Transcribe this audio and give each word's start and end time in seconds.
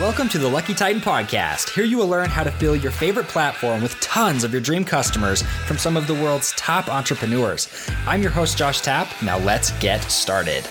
Welcome 0.00 0.28
to 0.30 0.38
the 0.38 0.48
Lucky 0.48 0.74
Titan 0.74 1.00
Podcast. 1.00 1.70
Here 1.70 1.84
you 1.84 1.98
will 1.98 2.08
learn 2.08 2.28
how 2.28 2.42
to 2.42 2.50
fill 2.50 2.74
your 2.74 2.90
favorite 2.90 3.28
platform 3.28 3.80
with 3.80 3.98
tons 4.00 4.42
of 4.42 4.52
your 4.52 4.60
dream 4.60 4.84
customers 4.84 5.42
from 5.66 5.78
some 5.78 5.96
of 5.96 6.06
the 6.06 6.14
world's 6.14 6.52
top 6.52 6.88
entrepreneurs. 6.88 7.68
I'm 8.06 8.20
your 8.20 8.32
host, 8.32 8.58
Josh 8.58 8.80
Tapp. 8.80 9.08
Now 9.22 9.38
let's 9.38 9.70
get 9.78 10.02
started. 10.02 10.66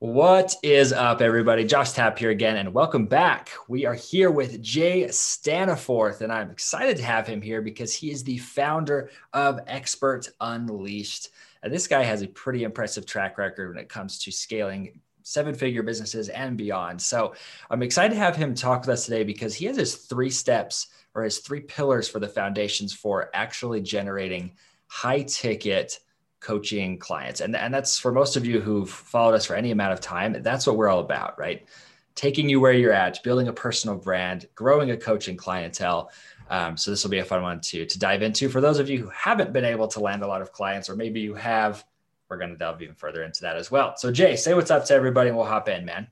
What 0.00 0.54
is 0.62 0.92
up, 0.92 1.22
everybody? 1.22 1.64
Josh 1.64 1.92
Tapp 1.92 2.18
here 2.18 2.30
again, 2.30 2.56
and 2.56 2.74
welcome 2.74 3.06
back. 3.06 3.50
We 3.66 3.86
are 3.86 3.94
here 3.94 4.30
with 4.30 4.60
Jay 4.60 5.04
Staniforth, 5.04 6.20
and 6.20 6.32
I'm 6.32 6.50
excited 6.50 6.98
to 6.98 7.02
have 7.04 7.26
him 7.26 7.40
here 7.40 7.62
because 7.62 7.94
he 7.94 8.10
is 8.10 8.22
the 8.22 8.38
founder 8.38 9.10
of 9.32 9.60
Expert 9.66 10.28
Unleashed. 10.40 11.30
And 11.62 11.72
this 11.72 11.86
guy 11.86 12.02
has 12.02 12.22
a 12.22 12.28
pretty 12.28 12.62
impressive 12.62 13.06
track 13.06 13.38
record 13.38 13.70
when 13.70 13.82
it 13.82 13.88
comes 13.88 14.18
to 14.20 14.30
scaling 14.30 15.00
seven 15.26 15.52
figure 15.52 15.82
businesses 15.82 16.28
and 16.28 16.56
beyond. 16.56 17.02
So 17.02 17.34
I'm 17.68 17.82
excited 17.82 18.14
to 18.14 18.20
have 18.20 18.36
him 18.36 18.54
talk 18.54 18.82
with 18.82 18.90
us 18.90 19.06
today 19.06 19.24
because 19.24 19.56
he 19.56 19.66
has 19.66 19.76
his 19.76 19.96
three 19.96 20.30
steps 20.30 20.86
or 21.16 21.24
his 21.24 21.38
three 21.38 21.58
pillars 21.58 22.08
for 22.08 22.20
the 22.20 22.28
foundations 22.28 22.92
for 22.92 23.28
actually 23.34 23.80
generating 23.80 24.52
high 24.86 25.22
ticket 25.22 25.98
coaching 26.38 26.96
clients. 26.96 27.40
And, 27.40 27.56
and 27.56 27.74
that's 27.74 27.98
for 27.98 28.12
most 28.12 28.36
of 28.36 28.46
you 28.46 28.60
who've 28.60 28.88
followed 28.88 29.34
us 29.34 29.44
for 29.44 29.56
any 29.56 29.72
amount 29.72 29.94
of 29.94 30.00
time, 30.00 30.40
that's 30.44 30.64
what 30.64 30.76
we're 30.76 30.88
all 30.88 31.00
about, 31.00 31.36
right? 31.40 31.66
Taking 32.14 32.48
you 32.48 32.60
where 32.60 32.72
you're 32.72 32.92
at, 32.92 33.20
building 33.24 33.48
a 33.48 33.52
personal 33.52 33.96
brand, 33.96 34.46
growing 34.54 34.92
a 34.92 34.96
coaching 34.96 35.36
clientele. 35.36 36.12
Um, 36.50 36.76
so 36.76 36.92
this 36.92 37.02
will 37.02 37.10
be 37.10 37.18
a 37.18 37.24
fun 37.24 37.42
one 37.42 37.60
to, 37.62 37.84
to 37.84 37.98
dive 37.98 38.22
into. 38.22 38.48
For 38.48 38.60
those 38.60 38.78
of 38.78 38.88
you 38.88 38.98
who 38.98 39.08
haven't 39.08 39.52
been 39.52 39.64
able 39.64 39.88
to 39.88 39.98
land 39.98 40.22
a 40.22 40.28
lot 40.28 40.40
of 40.40 40.52
clients, 40.52 40.88
or 40.88 40.94
maybe 40.94 41.18
you 41.18 41.34
have, 41.34 41.84
we're 42.28 42.38
going 42.38 42.50
to 42.50 42.56
delve 42.56 42.82
even 42.82 42.94
further 42.94 43.22
into 43.22 43.42
that 43.42 43.56
as 43.56 43.70
well. 43.70 43.96
So, 43.96 44.10
Jay, 44.10 44.36
say 44.36 44.54
what's 44.54 44.70
up 44.70 44.84
to 44.86 44.94
everybody 44.94 45.28
and 45.28 45.36
we'll 45.36 45.46
hop 45.46 45.68
in, 45.68 45.84
man. 45.84 46.08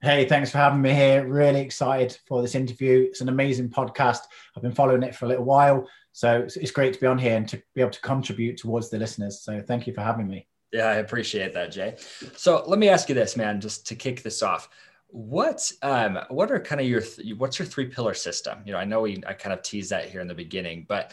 Hey, 0.00 0.26
thanks 0.26 0.50
for 0.50 0.58
having 0.58 0.82
me 0.82 0.92
here. 0.92 1.26
Really 1.26 1.60
excited 1.60 2.18
for 2.26 2.42
this 2.42 2.54
interview. 2.54 3.06
It's 3.08 3.20
an 3.20 3.28
amazing 3.28 3.68
podcast. 3.70 4.20
I've 4.56 4.62
been 4.62 4.72
following 4.72 5.02
it 5.02 5.14
for 5.14 5.26
a 5.26 5.28
little 5.28 5.44
while. 5.44 5.86
So 6.12 6.46
it's 6.56 6.70
great 6.70 6.92
to 6.94 7.00
be 7.00 7.06
on 7.06 7.18
here 7.18 7.36
and 7.36 7.48
to 7.48 7.62
be 7.74 7.80
able 7.80 7.92
to 7.92 8.00
contribute 8.00 8.56
towards 8.56 8.90
the 8.90 8.98
listeners. 8.98 9.40
So 9.40 9.60
thank 9.60 9.86
you 9.86 9.94
for 9.94 10.00
having 10.00 10.26
me. 10.26 10.48
Yeah, 10.72 10.86
I 10.86 10.94
appreciate 10.94 11.52
that, 11.54 11.70
Jay. 11.70 11.96
So 12.36 12.64
let 12.66 12.78
me 12.78 12.88
ask 12.88 13.08
you 13.08 13.14
this, 13.14 13.36
man, 13.36 13.60
just 13.60 13.86
to 13.88 13.94
kick 13.94 14.22
this 14.22 14.42
off. 14.42 14.68
What 15.08 15.70
um 15.82 16.18
what 16.30 16.50
are 16.50 16.58
kind 16.58 16.80
of 16.80 16.86
your 16.86 17.02
th- 17.02 17.36
what's 17.36 17.58
your 17.58 17.66
three 17.66 17.86
pillar 17.86 18.14
system? 18.14 18.60
You 18.64 18.72
know, 18.72 18.78
I 18.78 18.86
know 18.86 19.02
we 19.02 19.22
I 19.26 19.34
kind 19.34 19.52
of 19.52 19.62
teased 19.62 19.90
that 19.90 20.08
here 20.08 20.22
in 20.22 20.28
the 20.28 20.34
beginning, 20.34 20.86
but 20.88 21.12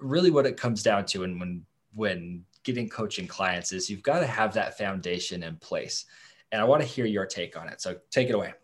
really 0.00 0.32
what 0.32 0.46
it 0.46 0.56
comes 0.56 0.82
down 0.82 1.06
to 1.06 1.22
and 1.22 1.38
when 1.38 1.64
when 1.94 2.44
getting 2.64 2.88
coaching 2.88 3.26
clients 3.26 3.72
is 3.72 3.88
you've 3.88 4.02
got 4.02 4.20
to 4.20 4.26
have 4.26 4.54
that 4.54 4.76
foundation 4.76 5.42
in 5.42 5.56
place. 5.56 6.06
And 6.50 6.60
I 6.60 6.64
want 6.64 6.82
to 6.82 6.88
hear 6.88 7.06
your 7.06 7.26
take 7.26 7.56
on 7.56 7.68
it. 7.68 7.80
So 7.80 7.96
take 8.10 8.28
it 8.28 8.34
away. 8.34 8.54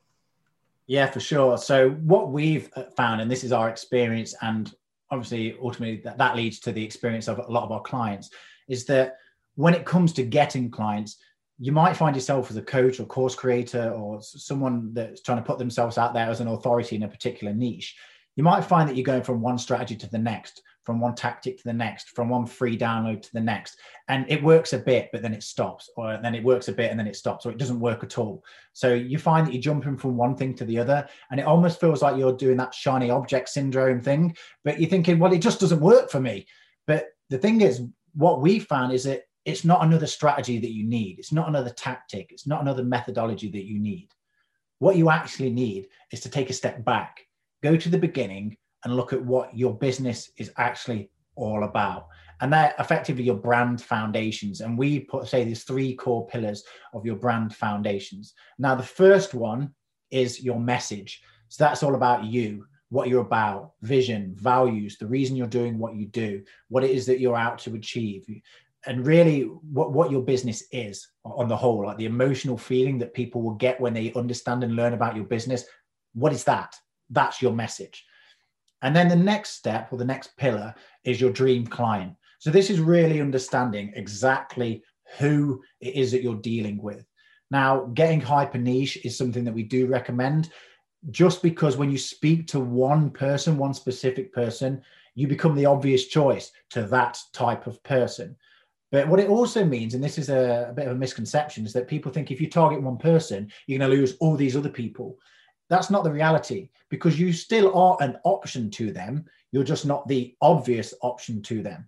Yeah, 0.87 1.07
for 1.07 1.20
sure. 1.20 1.57
So 1.57 1.91
what 1.91 2.33
we've 2.33 2.69
uh, 2.75 2.84
found, 2.97 3.20
and 3.20 3.31
this 3.31 3.45
is 3.45 3.53
our 3.53 3.69
experience, 3.69 4.34
and 4.42 4.75
obviously 5.11 5.57
ultimately 5.62 6.01
that, 6.05 6.19
that 6.19 6.37
leads 6.37 6.59
to 6.61 6.73
the 6.73 6.84
experience 6.84 7.29
of 7.29 7.39
a 7.39 7.51
lot 7.51 7.65
of 7.65 7.73
our 7.73 7.83
clients, 7.83 8.31
is 8.69 8.84
that 8.87 9.17
when 9.55 9.75
it 9.75 9.84
comes 9.84 10.12
to 10.14 10.23
getting 10.23 10.70
clients, 10.70 11.19
you 11.59 11.73
might 11.73 11.97
find 11.97 12.17
yourself 12.17 12.51
as 12.51 12.57
a 12.57 12.62
coach 12.62 12.98
or 12.98 13.05
course 13.05 13.35
creator 13.35 13.91
or 13.91 14.23
someone 14.23 14.95
that's 14.95 15.20
trying 15.20 15.39
to 15.39 15.45
put 15.45 15.59
themselves 15.59 15.98
out 15.98 16.14
there 16.14 16.31
as 16.31 16.41
an 16.41 16.48
authority 16.48 16.97
in 16.97 17.03
a 17.03 17.09
particular 17.09 17.53
niche. 17.53 17.97
You 18.37 18.42
might 18.42 18.64
find 18.64 18.89
that 18.89 18.97
you're 18.97 19.05
going 19.05 19.23
from 19.23 19.42
one 19.42 19.59
strategy 19.59 19.97
to 19.97 20.11
the 20.11 20.19
next 20.19 20.62
from 20.84 21.00
one 21.00 21.14
tactic 21.14 21.59
to 21.59 21.64
the 21.64 21.73
next, 21.73 22.11
from 22.11 22.28
one 22.28 22.47
free 22.47 22.77
download 22.77 23.23
to 23.23 23.33
the 23.33 23.41
next. 23.41 23.78
And 24.09 24.25
it 24.28 24.42
works 24.42 24.73
a 24.73 24.78
bit, 24.78 25.09
but 25.12 25.23
then 25.23 25.34
it 25.34 25.42
stops, 25.42 25.91
or 25.97 26.19
then 26.23 26.34
it 26.34 26.42
works 26.42 26.69
a 26.69 26.73
bit 26.73 26.91
and 26.91 26.98
then 26.98 27.06
it 27.06 27.17
stops, 27.17 27.45
or 27.45 27.50
it 27.50 27.59
doesn't 27.59 27.81
work 27.81 28.03
at 28.03 28.19
all. 28.19 28.42
So 28.73 28.95
you 28.95 29.19
find 29.19 29.47
that 29.47 29.53
you're 29.53 29.62
jumping 29.62 29.98
from 29.98 30.17
one 30.17 30.36
thing 30.36 30.55
to 30.55 30.64
the 30.64 30.78
other, 30.78 31.06
and 31.31 31.39
it 31.39 31.47
almost 31.47 31.81
feels 31.81 32.03
like 32.03 32.17
you're 32.17 32.36
doing 32.36 32.56
that 32.56 32.75
shiny 32.75 33.11
object 33.11 33.48
syndrome 33.51 34.01
thing, 34.01 34.36
but 34.64 34.81
you're 34.81 34.91
thinking, 34.91 35.19
well, 35.19 35.33
it 35.33 35.39
just 35.39 35.61
doesn't 35.61 35.81
work 35.81 36.11
for 36.11 36.20
me. 36.20 36.46
But 36.86 37.08
the 37.29 37.39
thing 37.39 37.61
is, 37.61 37.83
what 38.14 38.41
we 38.41 38.58
found 38.58 38.92
is 38.92 39.05
that 39.05 39.23
it's 39.45 39.64
not 39.64 39.85
another 39.85 40.07
strategy 40.07 40.58
that 40.58 40.73
you 40.73 40.85
need, 40.85 41.18
it's 41.18 41.33
not 41.33 41.48
another 41.48 41.70
tactic, 41.70 42.30
it's 42.30 42.47
not 42.47 42.62
another 42.62 42.85
methodology 42.85 43.51
that 43.51 43.64
you 43.64 43.79
need. 43.79 44.08
What 44.79 44.97
you 44.97 45.11
actually 45.11 45.51
need 45.51 45.89
is 46.12 46.20
to 46.20 46.30
take 46.30 46.51
a 46.51 46.55
step 46.55 46.85
back, 46.85 47.20
go 47.62 47.77
to 47.77 47.89
the 47.89 47.98
beginning, 47.98 48.57
and 48.85 48.96
look 48.96 49.13
at 49.13 49.24
what 49.24 49.57
your 49.57 49.77
business 49.77 50.30
is 50.36 50.52
actually 50.57 51.11
all 51.36 51.64
about. 51.64 52.07
And 52.41 52.52
they're 52.52 52.74
effectively 52.79 53.24
your 53.24 53.36
brand 53.36 53.83
foundations. 53.83 54.63
And 54.63 54.79
we 54.79 55.01
put 55.01 55.29
say 55.29 55.45
there's 55.45 55.64
three 55.64 55.95
core 55.95 56.27
pillars 56.27 56.64
of 56.95 57.05
your 57.05 57.17
brand 57.17 57.55
foundations. 57.55 58.35
Now, 58.58 58.74
the 58.74 58.83
first 58.83 59.35
one 59.35 59.74
is 60.11 60.42
your 60.42 60.58
message. 60.58 61.23
So 61.48 61.64
that's 61.64 61.83
all 61.83 61.95
about 61.95 62.24
you, 62.24 62.67
what 62.89 63.08
you're 63.08 63.20
about, 63.20 63.73
vision, 63.83 64.35
values, 64.36 64.97
the 64.97 65.07
reason 65.07 65.36
you're 65.36 65.47
doing 65.47 65.79
what 65.79 65.95
you 65.97 66.07
do, 66.07 66.42
what 66.68 66.85
it 66.85 66.91
is 66.91 67.07
that 67.07 67.20
you're 67.20 67.36
out 67.36 67.58
to 67.61 67.74
achieve. 67.74 68.27
And 68.86 69.07
really, 69.07 69.42
what, 69.42 69.92
what 69.92 70.11
your 70.11 70.23
business 70.23 70.64
is 70.73 71.07
on 71.24 71.48
the 71.48 71.57
whole, 71.57 71.85
like 71.85 71.98
the 71.98 72.07
emotional 72.07 72.57
feeling 72.57 72.98
that 72.98 73.12
people 73.12 73.42
will 73.42 73.55
get 73.55 73.80
when 73.80 73.92
they 73.92 74.12
understand 74.14 74.64
and 74.64 74.77
learn 74.77 74.95
about 74.95 75.17
your 75.17 75.27
business. 75.27 75.64
What 76.14 76.33
is 76.33 76.45
that? 76.45 76.74
That's 77.11 77.42
your 77.42 77.52
message. 77.52 78.07
And 78.83 78.95
then 78.95 79.08
the 79.08 79.17
next 79.17 79.51
step 79.51 79.92
or 79.92 79.98
the 79.98 80.05
next 80.05 80.36
pillar 80.36 80.74
is 81.05 81.20
your 81.20 81.33
dream 81.33 81.67
client. 81.67 82.14
So 82.39 82.51
this 82.51 82.70
is 82.70 82.80
really 82.80 83.20
understanding 83.20 83.92
exactly 83.95 84.83
who 85.18 85.63
it 85.80 85.95
is 85.95 86.13
that 86.13 86.23
you're 86.23 86.36
dealing 86.36 86.80
with. 86.80 87.05
Now, 87.51 87.86
getting 87.95 88.20
hyper 88.20 88.58
niche 88.58 88.98
is 89.05 89.18
something 89.18 89.45
that 89.45 89.55
we 89.55 89.64
do 89.64 89.86
recommend 89.86 90.51
just 91.11 91.42
because 91.42 91.77
when 91.77 91.91
you 91.91 91.98
speak 91.98 92.46
to 92.48 92.61
one 92.61 93.11
person, 93.11 93.57
one 93.57 93.74
specific 93.74 94.33
person, 94.33 94.83
you 95.14 95.27
become 95.27 95.55
the 95.55 95.67
obvious 95.67 96.07
choice 96.07 96.52
to 96.70 96.83
that 96.85 97.18
type 97.33 97.67
of 97.67 97.83
person. 97.83 98.36
But 98.92 99.08
what 99.08 99.20
it 99.20 99.29
also 99.29 99.64
means, 99.64 99.95
and 99.95 100.02
this 100.02 100.18
is 100.18 100.30
a, 100.30 100.68
a, 100.70 100.73
bit 100.73 100.86
of 100.86 100.92
a 100.92 100.98
misconception, 100.98 101.64
is 101.64 101.73
that 101.73 101.89
people 101.89 102.12
think 102.12 102.30
if 102.30 102.41
you 102.41 102.51
target 102.51 102.83
one 102.83 102.98
person, 102.98 103.51
you're 103.67 103.79
going 103.79 103.91
to 103.91 103.97
lose 103.97 104.17
all 104.20 104.36
these 104.36 104.57
other 104.57 104.68
people. 104.68 105.18
That's 105.70 105.89
not 105.89 106.05
the 106.05 106.13
reality 106.13 106.69
because 106.91 107.19
you 107.19 107.33
still 107.33 107.75
are 107.79 107.97
an 108.01 108.19
option 108.25 108.70
to 108.73 108.92
them. 108.92 109.25
You're 109.53 109.64
just 109.64 109.86
not 109.86 110.07
the 110.08 110.35
obvious 110.42 110.92
option 111.01 111.41
to 111.42 111.63
them. 111.63 111.86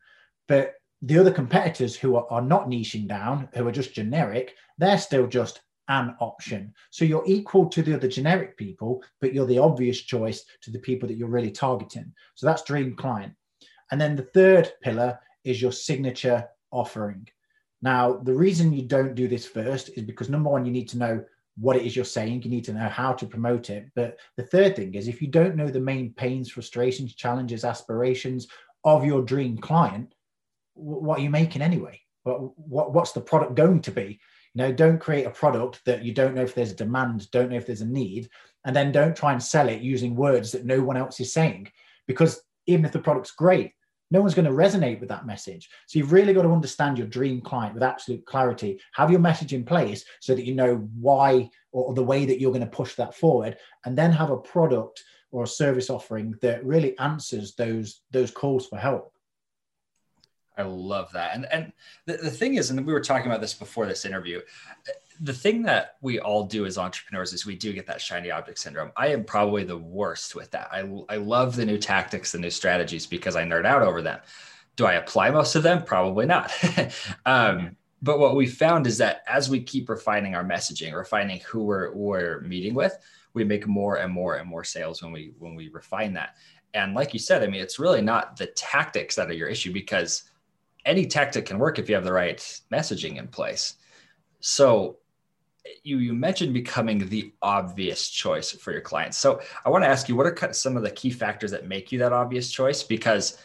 But 0.48 0.74
the 1.02 1.18
other 1.18 1.32
competitors 1.32 1.96
who 1.96 2.14
are, 2.16 2.26
are 2.30 2.40
not 2.40 2.68
niching 2.68 3.08
down, 3.08 3.48
who 3.54 3.66
are 3.66 3.72
just 3.72 3.92
generic, 3.92 4.54
they're 4.78 4.98
still 4.98 5.26
just 5.26 5.60
an 5.88 6.14
option. 6.20 6.72
So 6.90 7.04
you're 7.04 7.24
equal 7.26 7.68
to 7.70 7.82
the 7.82 7.94
other 7.94 8.06
generic 8.06 8.56
people, 8.56 9.02
but 9.20 9.34
you're 9.34 9.46
the 9.46 9.58
obvious 9.58 10.00
choice 10.00 10.44
to 10.62 10.70
the 10.70 10.78
people 10.78 11.08
that 11.08 11.16
you're 11.16 11.28
really 11.28 11.50
targeting. 11.50 12.12
So 12.36 12.46
that's 12.46 12.62
dream 12.62 12.94
client. 12.94 13.34
And 13.90 14.00
then 14.00 14.14
the 14.14 14.28
third 14.32 14.72
pillar 14.80 15.18
is 15.42 15.60
your 15.60 15.72
signature 15.72 16.48
offering. 16.70 17.28
Now, 17.82 18.14
the 18.14 18.32
reason 18.32 18.72
you 18.72 18.82
don't 18.82 19.16
do 19.16 19.26
this 19.26 19.44
first 19.44 19.90
is 19.96 20.04
because 20.04 20.30
number 20.30 20.50
one, 20.50 20.64
you 20.64 20.70
need 20.70 20.88
to 20.90 20.98
know 20.98 21.24
what 21.56 21.76
it 21.76 21.82
is 21.82 21.94
you're 21.94 22.04
saying. 22.04 22.42
You 22.42 22.50
need 22.50 22.64
to 22.64 22.72
know 22.72 22.88
how 22.88 23.12
to 23.12 23.26
promote 23.26 23.70
it. 23.70 23.86
But 23.94 24.18
the 24.36 24.44
third 24.44 24.76
thing 24.76 24.94
is 24.94 25.08
if 25.08 25.20
you 25.20 25.28
don't 25.28 25.56
know 25.56 25.68
the 25.68 25.80
main 25.80 26.12
pains, 26.14 26.50
frustrations, 26.50 27.14
challenges, 27.14 27.64
aspirations 27.64 28.48
of 28.84 29.04
your 29.04 29.22
dream 29.22 29.58
client, 29.58 30.14
what 30.74 31.18
are 31.18 31.22
you 31.22 31.30
making 31.30 31.62
anyway? 31.62 32.00
What, 32.24 32.58
what, 32.58 32.92
what's 32.92 33.12
the 33.12 33.20
product 33.20 33.54
going 33.54 33.82
to 33.82 33.90
be? 33.90 34.20
You 34.54 34.62
know, 34.62 34.72
don't 34.72 34.98
create 34.98 35.26
a 35.26 35.30
product 35.30 35.80
that 35.86 36.04
you 36.04 36.12
don't 36.12 36.34
know 36.34 36.42
if 36.42 36.54
there's 36.54 36.72
a 36.72 36.76
demand, 36.76 37.30
don't 37.30 37.50
know 37.50 37.56
if 37.56 37.66
there's 37.66 37.80
a 37.80 37.86
need, 37.86 38.28
and 38.64 38.74
then 38.74 38.92
don't 38.92 39.16
try 39.16 39.32
and 39.32 39.42
sell 39.42 39.68
it 39.68 39.80
using 39.80 40.14
words 40.14 40.52
that 40.52 40.64
no 40.64 40.82
one 40.82 40.96
else 40.96 41.20
is 41.20 41.32
saying. 41.32 41.70
Because 42.06 42.40
even 42.66 42.84
if 42.84 42.92
the 42.92 42.98
product's 42.98 43.32
great, 43.32 43.72
no 44.12 44.20
one's 44.20 44.34
going 44.34 44.44
to 44.44 44.50
resonate 44.52 45.00
with 45.00 45.08
that 45.08 45.26
message. 45.26 45.70
So 45.86 45.98
you've 45.98 46.12
really 46.12 46.34
got 46.34 46.42
to 46.42 46.52
understand 46.52 46.98
your 46.98 47.06
dream 47.06 47.40
client 47.40 47.72
with 47.72 47.82
absolute 47.82 48.26
clarity. 48.26 48.78
Have 48.92 49.10
your 49.10 49.20
message 49.20 49.54
in 49.54 49.64
place 49.64 50.04
so 50.20 50.34
that 50.34 50.44
you 50.44 50.54
know 50.54 50.76
why 51.00 51.48
or 51.72 51.94
the 51.94 52.04
way 52.04 52.26
that 52.26 52.38
you're 52.38 52.52
going 52.52 52.60
to 52.60 52.66
push 52.66 52.94
that 52.96 53.14
forward, 53.14 53.56
and 53.86 53.96
then 53.96 54.12
have 54.12 54.30
a 54.30 54.36
product 54.36 55.02
or 55.30 55.44
a 55.44 55.48
service 55.48 55.88
offering 55.88 56.34
that 56.42 56.62
really 56.64 56.96
answers 56.98 57.54
those 57.54 58.02
those 58.10 58.30
calls 58.30 58.66
for 58.66 58.76
help. 58.76 59.14
I 60.58 60.64
love 60.64 61.10
that. 61.12 61.34
And 61.34 61.46
and 61.50 61.72
the, 62.04 62.18
the 62.18 62.30
thing 62.30 62.56
is, 62.56 62.68
and 62.68 62.86
we 62.86 62.92
were 62.92 63.00
talking 63.00 63.28
about 63.28 63.40
this 63.40 63.54
before 63.54 63.86
this 63.86 64.04
interview, 64.04 64.42
the 65.22 65.32
thing 65.32 65.62
that 65.62 65.96
we 66.00 66.18
all 66.18 66.44
do 66.44 66.66
as 66.66 66.76
entrepreneurs 66.76 67.32
is 67.32 67.46
we 67.46 67.54
do 67.54 67.72
get 67.72 67.86
that 67.86 68.00
shiny 68.00 68.32
object 68.32 68.58
syndrome. 68.58 68.90
I 68.96 69.06
am 69.08 69.22
probably 69.22 69.62
the 69.62 69.78
worst 69.78 70.34
with 70.34 70.50
that. 70.50 70.68
I, 70.72 70.80
I 71.08 71.16
love 71.16 71.54
the 71.54 71.64
new 71.64 71.78
tactics, 71.78 72.32
the 72.32 72.40
new 72.40 72.50
strategies 72.50 73.06
because 73.06 73.36
I 73.36 73.44
nerd 73.44 73.64
out 73.64 73.82
over 73.82 74.02
them. 74.02 74.18
Do 74.74 74.84
I 74.84 74.94
apply 74.94 75.30
most 75.30 75.54
of 75.54 75.62
them? 75.62 75.84
Probably 75.84 76.26
not. 76.26 76.52
um, 77.26 77.76
but 78.02 78.18
what 78.18 78.34
we 78.34 78.48
found 78.48 78.88
is 78.88 78.98
that 78.98 79.22
as 79.28 79.48
we 79.48 79.62
keep 79.62 79.88
refining 79.88 80.34
our 80.34 80.44
messaging, 80.44 80.92
refining 80.92 81.38
who 81.40 81.62
we're, 81.62 81.94
we're 81.94 82.40
meeting 82.40 82.74
with, 82.74 82.96
we 83.32 83.44
make 83.44 83.68
more 83.68 83.98
and 83.98 84.12
more 84.12 84.36
and 84.36 84.48
more 84.48 84.64
sales 84.64 85.02
when 85.02 85.12
we 85.12 85.32
when 85.38 85.54
we 85.54 85.68
refine 85.68 86.12
that. 86.14 86.36
And 86.74 86.94
like 86.94 87.12
you 87.12 87.20
said, 87.20 87.42
I 87.42 87.46
mean, 87.46 87.60
it's 87.60 87.78
really 87.78 88.02
not 88.02 88.36
the 88.36 88.46
tactics 88.46 89.14
that 89.14 89.30
are 89.30 89.34
your 89.34 89.48
issue 89.48 89.72
because 89.72 90.24
any 90.84 91.06
tactic 91.06 91.46
can 91.46 91.58
work 91.58 91.78
if 91.78 91.88
you 91.88 91.94
have 91.94 92.04
the 92.04 92.12
right 92.12 92.38
messaging 92.72 93.18
in 93.18 93.28
place. 93.28 93.74
So 94.40 94.98
you, 95.82 95.98
you 95.98 96.12
mentioned 96.12 96.54
becoming 96.54 97.08
the 97.08 97.32
obvious 97.42 98.08
choice 98.08 98.50
for 98.50 98.72
your 98.72 98.80
clients. 98.80 99.18
So 99.18 99.40
I 99.64 99.70
want 99.70 99.84
to 99.84 99.88
ask 99.88 100.08
you, 100.08 100.16
what 100.16 100.26
are 100.26 100.52
some 100.52 100.76
of 100.76 100.82
the 100.82 100.90
key 100.90 101.10
factors 101.10 101.50
that 101.52 101.68
make 101.68 101.92
you 101.92 101.98
that 102.00 102.12
obvious 102.12 102.50
choice? 102.50 102.82
Because 102.82 103.38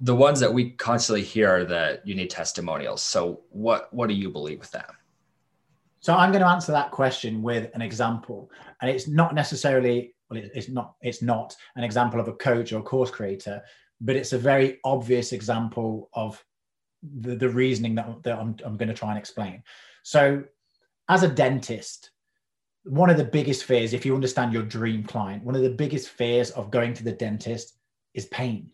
the 0.00 0.14
ones 0.14 0.40
that 0.40 0.52
we 0.52 0.70
constantly 0.70 1.22
hear 1.22 1.58
are 1.58 1.64
that 1.64 2.06
you 2.06 2.14
need 2.14 2.30
testimonials. 2.30 3.02
So 3.02 3.40
what 3.50 3.92
what 3.92 4.08
do 4.08 4.14
you 4.14 4.30
believe 4.30 4.60
with 4.60 4.70
that? 4.72 4.90
So 6.00 6.14
I'm 6.14 6.30
going 6.30 6.42
to 6.42 6.48
answer 6.48 6.72
that 6.72 6.90
question 6.90 7.42
with 7.42 7.70
an 7.74 7.82
example, 7.82 8.50
and 8.80 8.90
it's 8.90 9.08
not 9.08 9.34
necessarily 9.34 10.14
well, 10.30 10.42
it's 10.54 10.68
not 10.68 10.94
it's 11.00 11.22
not 11.22 11.56
an 11.76 11.84
example 11.84 12.20
of 12.20 12.28
a 12.28 12.32
coach 12.34 12.72
or 12.72 12.82
course 12.82 13.10
creator, 13.10 13.62
but 14.00 14.16
it's 14.16 14.32
a 14.32 14.38
very 14.38 14.78
obvious 14.84 15.32
example 15.32 16.10
of 16.12 16.44
the, 17.20 17.36
the 17.36 17.48
reasoning 17.48 17.94
that, 17.94 18.22
that 18.22 18.38
I'm, 18.38 18.56
I'm 18.64 18.76
going 18.76 18.88
to 18.88 18.94
try 18.94 19.10
and 19.10 19.18
explain. 19.18 19.62
So 20.02 20.44
as 21.08 21.22
a 21.22 21.28
dentist, 21.28 22.10
one 22.84 23.10
of 23.10 23.16
the 23.16 23.24
biggest 23.24 23.64
fears, 23.64 23.92
if 23.92 24.06
you 24.06 24.14
understand 24.14 24.52
your 24.52 24.62
dream 24.62 25.02
client, 25.02 25.44
one 25.44 25.56
of 25.56 25.62
the 25.62 25.70
biggest 25.70 26.08
fears 26.08 26.50
of 26.52 26.70
going 26.70 26.94
to 26.94 27.04
the 27.04 27.12
dentist 27.12 27.76
is 28.14 28.26
pain. 28.26 28.70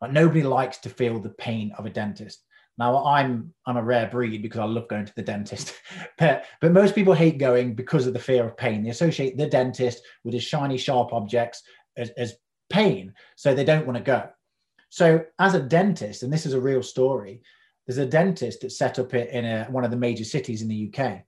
Like 0.00 0.12
nobody 0.12 0.42
likes 0.42 0.78
to 0.78 0.88
feel 0.88 1.18
the 1.18 1.30
pain 1.30 1.72
of 1.76 1.86
a 1.86 1.90
dentist. 1.90 2.42
Now 2.78 3.04
I'm 3.04 3.52
I'm 3.66 3.76
a 3.76 3.82
rare 3.82 4.08
breed 4.08 4.40
because 4.40 4.60
I 4.60 4.64
love 4.64 4.88
going 4.88 5.04
to 5.04 5.14
the 5.14 5.22
dentist, 5.22 5.74
but 6.18 6.46
but 6.62 6.72
most 6.72 6.94
people 6.94 7.12
hate 7.12 7.38
going 7.38 7.74
because 7.74 8.06
of 8.06 8.14
the 8.14 8.18
fear 8.18 8.44
of 8.46 8.56
pain. 8.56 8.82
They 8.82 8.90
associate 8.90 9.36
the 9.36 9.46
dentist 9.46 10.02
with 10.24 10.32
his 10.32 10.42
shiny 10.42 10.78
sharp 10.78 11.12
objects 11.12 11.62
as, 11.98 12.10
as 12.10 12.36
pain, 12.70 13.12
so 13.36 13.54
they 13.54 13.64
don't 13.64 13.86
want 13.86 13.98
to 13.98 14.02
go. 14.02 14.28
So 14.88 15.24
as 15.38 15.54
a 15.54 15.62
dentist, 15.62 16.22
and 16.22 16.32
this 16.32 16.46
is 16.46 16.54
a 16.54 16.60
real 16.60 16.82
story, 16.82 17.42
there's 17.86 17.98
a 17.98 18.06
dentist 18.06 18.62
that 18.62 18.72
set 18.72 18.98
up 18.98 19.12
in 19.12 19.44
a, 19.44 19.64
one 19.66 19.84
of 19.84 19.90
the 19.90 19.96
major 19.96 20.24
cities 20.24 20.62
in 20.62 20.68
the 20.68 20.90
UK 20.92 21.22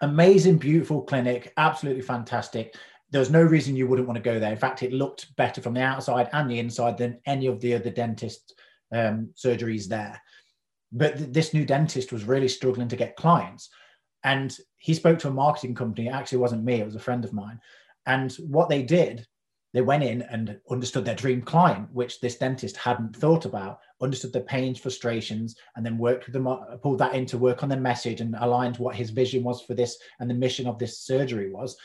amazing, 0.00 0.58
beautiful 0.58 1.02
clinic, 1.02 1.52
absolutely 1.56 2.02
fantastic. 2.02 2.76
There's 3.10 3.30
no 3.30 3.42
reason 3.42 3.76
you 3.76 3.86
wouldn't 3.86 4.08
want 4.08 4.16
to 4.16 4.30
go 4.30 4.38
there. 4.38 4.52
In 4.52 4.58
fact, 4.58 4.82
it 4.82 4.92
looked 4.92 5.34
better 5.36 5.60
from 5.60 5.74
the 5.74 5.82
outside 5.82 6.28
and 6.32 6.50
the 6.50 6.58
inside 6.58 6.98
than 6.98 7.20
any 7.26 7.46
of 7.46 7.60
the 7.60 7.74
other 7.74 7.90
dentist 7.90 8.54
um, 8.92 9.30
surgeries 9.34 9.86
there. 9.86 10.20
But 10.92 11.16
th- 11.16 11.30
this 11.32 11.54
new 11.54 11.64
dentist 11.64 12.12
was 12.12 12.24
really 12.24 12.48
struggling 12.48 12.88
to 12.88 12.96
get 12.96 13.16
clients. 13.16 13.70
And 14.24 14.54
he 14.76 14.94
spoke 14.94 15.18
to 15.20 15.28
a 15.28 15.32
marketing 15.32 15.74
company. 15.74 16.08
It 16.08 16.12
actually 16.12 16.38
wasn't 16.38 16.64
me, 16.64 16.80
it 16.80 16.86
was 16.86 16.96
a 16.96 17.00
friend 17.00 17.24
of 17.24 17.32
mine. 17.32 17.60
And 18.06 18.32
what 18.48 18.68
they 18.68 18.82
did 18.82 19.26
they 19.74 19.82
went 19.82 20.02
in 20.02 20.22
and 20.22 20.58
understood 20.70 21.04
their 21.04 21.14
dream 21.14 21.42
client, 21.42 21.92
which 21.92 22.20
this 22.20 22.38
dentist 22.38 22.76
hadn't 22.76 23.14
thought 23.14 23.44
about, 23.44 23.80
understood 24.00 24.32
their 24.32 24.42
pains, 24.42 24.78
frustrations, 24.78 25.56
and 25.76 25.84
then 25.84 25.98
worked 25.98 26.26
with 26.26 26.32
them, 26.32 26.46
uh, 26.46 26.76
pulled 26.82 26.98
that 26.98 27.14
into 27.14 27.36
work 27.36 27.62
on 27.62 27.68
their 27.68 27.80
message 27.80 28.20
and 28.20 28.34
aligned 28.40 28.78
what 28.78 28.94
his 28.94 29.10
vision 29.10 29.42
was 29.42 29.62
for 29.62 29.74
this 29.74 29.98
and 30.20 30.30
the 30.30 30.34
mission 30.34 30.66
of 30.66 30.78
this 30.78 31.00
surgery 31.00 31.50
was, 31.50 31.76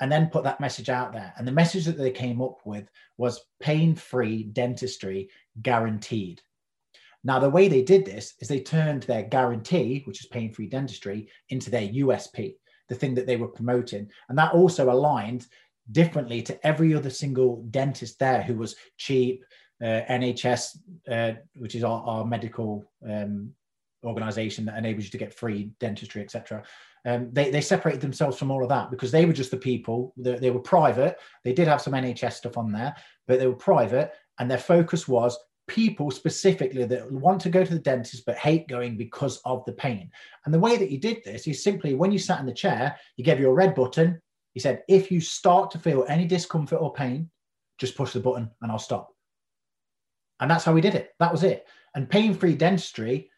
and 0.00 0.10
then 0.10 0.30
put 0.30 0.44
that 0.44 0.60
message 0.60 0.88
out 0.88 1.12
there. 1.12 1.32
And 1.36 1.46
the 1.46 1.52
message 1.52 1.84
that 1.86 1.98
they 1.98 2.10
came 2.10 2.40
up 2.40 2.58
with 2.64 2.88
was 3.18 3.44
pain 3.60 3.94
free 3.94 4.44
dentistry 4.44 5.28
guaranteed. 5.60 6.40
Now, 7.24 7.38
the 7.38 7.50
way 7.50 7.68
they 7.68 7.82
did 7.82 8.04
this 8.04 8.34
is 8.40 8.48
they 8.48 8.60
turned 8.60 9.04
their 9.04 9.22
guarantee, 9.22 10.02
which 10.04 10.20
is 10.20 10.26
pain 10.26 10.52
free 10.52 10.66
dentistry, 10.68 11.28
into 11.48 11.70
their 11.70 11.88
USP, 11.88 12.56
the 12.88 12.94
thing 12.94 13.14
that 13.14 13.26
they 13.26 13.36
were 13.36 13.48
promoting. 13.48 14.10
And 14.28 14.38
that 14.38 14.52
also 14.52 14.90
aligned 14.90 15.46
differently 15.92 16.42
to 16.42 16.66
every 16.66 16.94
other 16.94 17.10
single 17.10 17.62
dentist 17.70 18.18
there 18.18 18.42
who 18.42 18.54
was 18.54 18.76
cheap, 18.96 19.44
uh, 19.82 20.02
NHS, 20.08 20.78
uh, 21.10 21.32
which 21.56 21.74
is 21.74 21.84
our, 21.84 22.02
our 22.02 22.24
medical 22.24 22.84
um, 23.08 23.50
organization 24.04 24.64
that 24.64 24.78
enables 24.78 25.04
you 25.04 25.10
to 25.10 25.18
get 25.18 25.34
free 25.34 25.70
dentistry, 25.80 26.22
etc. 26.22 26.62
Um, 27.06 27.28
they, 27.32 27.50
they 27.50 27.60
separated 27.60 28.00
themselves 28.00 28.38
from 28.38 28.50
all 28.50 28.62
of 28.62 28.68
that 28.70 28.90
because 28.90 29.10
they 29.10 29.26
were 29.26 29.32
just 29.32 29.50
the 29.50 29.56
people 29.56 30.14
that 30.18 30.40
they 30.40 30.50
were 30.50 30.60
private. 30.60 31.18
They 31.42 31.52
did 31.52 31.68
have 31.68 31.82
some 31.82 31.92
NHS 31.92 32.34
stuff 32.34 32.56
on 32.56 32.72
there, 32.72 32.94
but 33.26 33.38
they 33.38 33.46
were 33.46 33.54
private, 33.54 34.12
and 34.38 34.50
their 34.50 34.58
focus 34.58 35.06
was 35.06 35.38
people 35.66 36.10
specifically 36.10 36.84
that 36.84 37.10
want 37.10 37.40
to 37.40 37.48
go 37.48 37.64
to 37.64 37.72
the 37.72 37.78
dentist 37.78 38.24
but 38.26 38.36
hate 38.36 38.68
going 38.68 38.96
because 38.96 39.40
of 39.44 39.64
the 39.64 39.72
pain. 39.72 40.10
And 40.44 40.52
the 40.52 40.58
way 40.58 40.76
that 40.76 40.90
you 40.90 40.98
did 40.98 41.24
this 41.24 41.46
is 41.46 41.62
simply 41.64 41.94
when 41.94 42.12
you 42.12 42.18
sat 42.18 42.40
in 42.40 42.46
the 42.46 42.52
chair, 42.52 42.96
you 43.16 43.24
gave 43.24 43.40
your 43.40 43.54
red 43.54 43.74
button, 43.74 44.20
he 44.54 44.60
said, 44.60 44.82
if 44.88 45.10
you 45.10 45.20
start 45.20 45.70
to 45.72 45.78
feel 45.78 46.06
any 46.08 46.26
discomfort 46.26 46.80
or 46.80 46.92
pain, 46.92 47.28
just 47.78 47.96
push 47.96 48.12
the 48.12 48.20
button 48.20 48.50
and 48.62 48.72
I'll 48.72 48.78
stop. 48.78 49.10
And 50.40 50.50
that's 50.50 50.64
how 50.64 50.72
we 50.72 50.80
did 50.80 50.94
it. 50.94 51.10
That 51.18 51.32
was 51.32 51.42
it. 51.42 51.66
And 51.94 52.08
pain-free 52.08 52.54
dentistry 52.54 53.30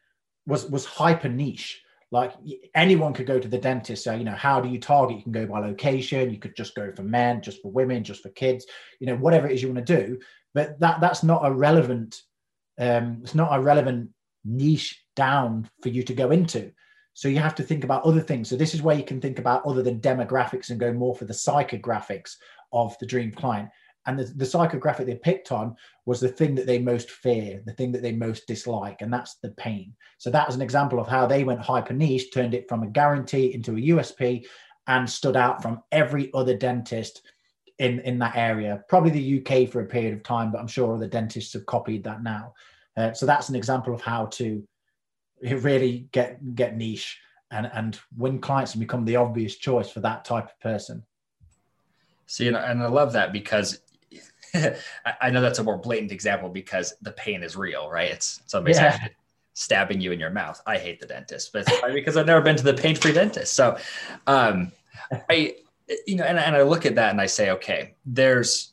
was 0.47 0.71
was 0.71 0.85
hyper 0.85 1.29
niche. 1.29 1.83
Like 2.13 2.35
anyone 2.75 3.13
could 3.13 3.27
go 3.27 3.41
to 3.41 3.49
the 3.49 3.59
dentist. 3.59 4.05
So, 4.05 4.15
you 4.15 4.25
know, 4.25 4.33
how 4.33 4.61
do 4.61 4.69
you 4.69 4.79
target? 4.79 5.17
You 5.17 5.23
can 5.23 5.33
go 5.33 5.47
by 5.47 5.59
location. 5.59 6.31
You 6.31 6.39
could 6.39 6.55
just 6.55 6.75
go 6.75 6.93
for 6.93 7.03
men, 7.03 7.43
just 7.43 7.61
for 7.63 7.73
women, 7.73 8.05
just 8.05 8.23
for 8.23 8.29
kids, 8.31 8.65
you 9.01 9.07
know, 9.07 9.17
whatever 9.17 9.49
it 9.49 9.55
is 9.55 9.63
you 9.63 9.73
want 9.73 9.85
to 9.85 9.97
do. 9.97 10.19
But 10.55 10.79
that 10.81 11.01
that's 11.01 11.23
not 11.23 11.45
a 11.45 11.53
relevant, 11.53 12.23
um, 12.79 13.21
it's 13.23 13.35
not 13.35 13.57
a 13.57 13.61
relevant 13.61 14.11
niche 14.45 15.03
down 15.17 15.69
for 15.83 15.89
you 15.89 16.03
to 16.05 16.15
go 16.15 16.31
into. 16.31 16.73
So 17.17 17.29
you 17.29 17.39
have 17.39 17.55
to 17.55 17.63
think 17.63 17.83
about 17.83 18.03
other 18.03 18.21
things. 18.21 18.51
So 18.51 18.57
this 18.57 18.75
is 18.75 18.83
where 18.83 18.95
you 18.95 19.03
can 19.03 19.23
think 19.23 19.39
about 19.39 19.65
other 19.65 19.83
than 19.83 20.03
demographics 20.03 20.69
and 20.69 20.79
go 20.79 20.93
more 20.93 21.17
for 21.17 21.25
the 21.25 21.33
psychographics 21.33 22.35
of 22.75 22.95
the 22.99 23.07
dream 23.07 23.33
client. 23.33 23.71
And 24.05 24.19
the, 24.19 24.25
the 24.25 24.45
psychographic 24.45 25.07
they 25.07 25.15
picked 25.15 25.51
on 25.51 25.75
was 26.05 26.21
the 26.21 26.29
thing 26.29 26.55
that 26.57 26.67
they 26.67 26.79
most 26.79 27.11
fear, 27.11 27.63
the 27.65 27.73
thing 27.73 27.91
that 27.93 28.03
they 28.03 28.13
most 28.13 28.47
dislike, 28.47 29.01
and 29.01 29.11
that's 29.11 29.37
the 29.37 29.53
pain. 29.53 29.95
So 30.19 30.29
that 30.29 30.47
was 30.47 30.57
an 30.57 30.63
example 30.63 31.01
of 31.01 31.09
how 31.09 31.25
they 31.25 31.43
went 31.43 31.61
hyper 31.61 31.95
niche, 31.95 32.35
turned 32.35 32.53
it 32.53 32.69
from 32.69 32.83
a 32.83 32.91
guarantee 32.91 33.55
into 33.55 33.73
a 33.73 33.81
USP, 33.81 34.45
and 34.87 35.09
stood 35.09 35.37
out 35.37 35.63
from 35.63 35.81
every 35.93 36.31
other 36.35 36.55
dentist 36.55 37.23
in 37.79 38.01
in 38.01 38.19
that 38.19 38.37
area. 38.37 38.85
Probably 38.91 39.11
the 39.11 39.41
UK 39.41 39.71
for 39.71 39.81
a 39.81 39.87
period 39.87 40.13
of 40.13 40.23
time, 40.23 40.53
but 40.53 40.61
I'm 40.61 40.69
sure 40.69 40.95
other 40.95 41.09
dentists 41.09 41.55
have 41.55 41.65
copied 41.65 42.05
that 42.05 42.23
now. 42.23 42.53
Uh, 42.95 43.15
so 43.15 43.25
that's 43.25 43.49
an 43.49 43.57
example 43.57 43.95
of 43.95 44.03
how 44.03 44.27
to 44.27 44.63
really 45.43 46.09
get 46.13 46.55
get 46.55 46.77
niche 46.77 47.21
and 47.51 47.71
and 47.73 47.99
win 48.17 48.41
clients 48.41 48.75
and 48.75 48.81
become 48.81 49.05
the 49.05 49.17
obvious 49.17 49.57
choice 49.57 49.91
for 49.91 50.01
that 50.01 50.25
type 50.25 50.47
of 50.47 50.61
person. 50.61 51.05
See, 52.27 52.49
and, 52.49 52.57
and 52.57 52.83
I 52.83 52.89
love 52.89 53.13
that 53.13 53.33
because 53.33 53.81
I 55.21 55.31
know 55.31 55.41
that's 55.41 55.59
a 55.59 55.65
more 55.65 55.79
blatant 55.79 56.13
example 56.13 56.49
because 56.49 56.95
the 57.03 57.13
pain 57.13 57.43
is 57.43 57.57
real, 57.57 57.91
right? 57.91 58.11
It's 58.11 58.41
somebody's 58.47 58.79
yeah. 58.79 59.09
stabbing 59.55 60.01
you 60.01 60.13
in 60.13 60.21
your 60.21 60.31
mouth. 60.31 60.61
I 60.67 60.79
hate 60.79 61.01
the 61.01 61.07
dentist, 61.07 61.53
but 61.53 61.69
because 61.93 62.17
I've 62.17 62.27
never 62.27 62.41
been 62.41 62.57
to 62.57 62.65
the 62.65 62.75
pain-free 62.75 63.13
dentist. 63.13 63.55
So, 63.55 63.79
um, 64.27 64.73
I, 65.31 65.57
you 66.07 66.17
know, 66.17 66.25
and, 66.25 66.39
and 66.39 66.57
I 66.57 66.63
look 66.63 66.87
at 66.87 66.97
that 66.97 67.11
and 67.11 67.21
I 67.21 67.27
say, 67.27 67.51
okay, 67.53 67.95
there's, 68.05 68.73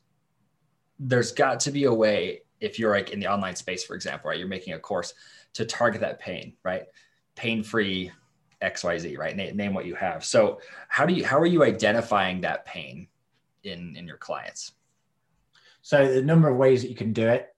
there's 1.00 1.32
got 1.32 1.60
to 1.62 1.72
be 1.72 1.84
a 1.84 1.94
way 1.94 2.42
if 2.60 2.80
you're 2.80 2.92
like 2.92 3.12
in 3.12 3.20
the 3.20 3.28
online 3.28 3.56
space, 3.56 3.84
for 3.84 3.96
example, 3.96 4.30
right? 4.30 4.40
You're 4.40 4.48
making 4.48 4.74
a 4.74 4.80
course 4.80 5.14
to 5.54 5.66
target 5.66 6.02
that 6.02 6.20
pain, 6.20 6.56
right? 6.64 6.84
Pain 7.36 7.64
free 7.64 8.12
XYZ, 8.62 9.18
right? 9.18 9.36
Name, 9.36 9.56
name 9.56 9.74
what 9.74 9.86
you 9.86 9.96
have. 9.96 10.24
So 10.24 10.60
how 10.88 11.06
do 11.06 11.14
you 11.14 11.26
how 11.26 11.40
are 11.40 11.46
you 11.46 11.64
identifying 11.64 12.42
that 12.42 12.66
pain 12.66 13.08
in 13.64 13.96
in 13.96 14.08
your 14.08 14.18
clients? 14.18 14.72
So 15.82 16.14
the 16.14 16.22
number 16.22 16.50
of 16.50 16.58
ways 16.58 16.82
that 16.82 16.90
you 16.90 16.96
can 16.96 17.14
do 17.14 17.28
it. 17.28 17.50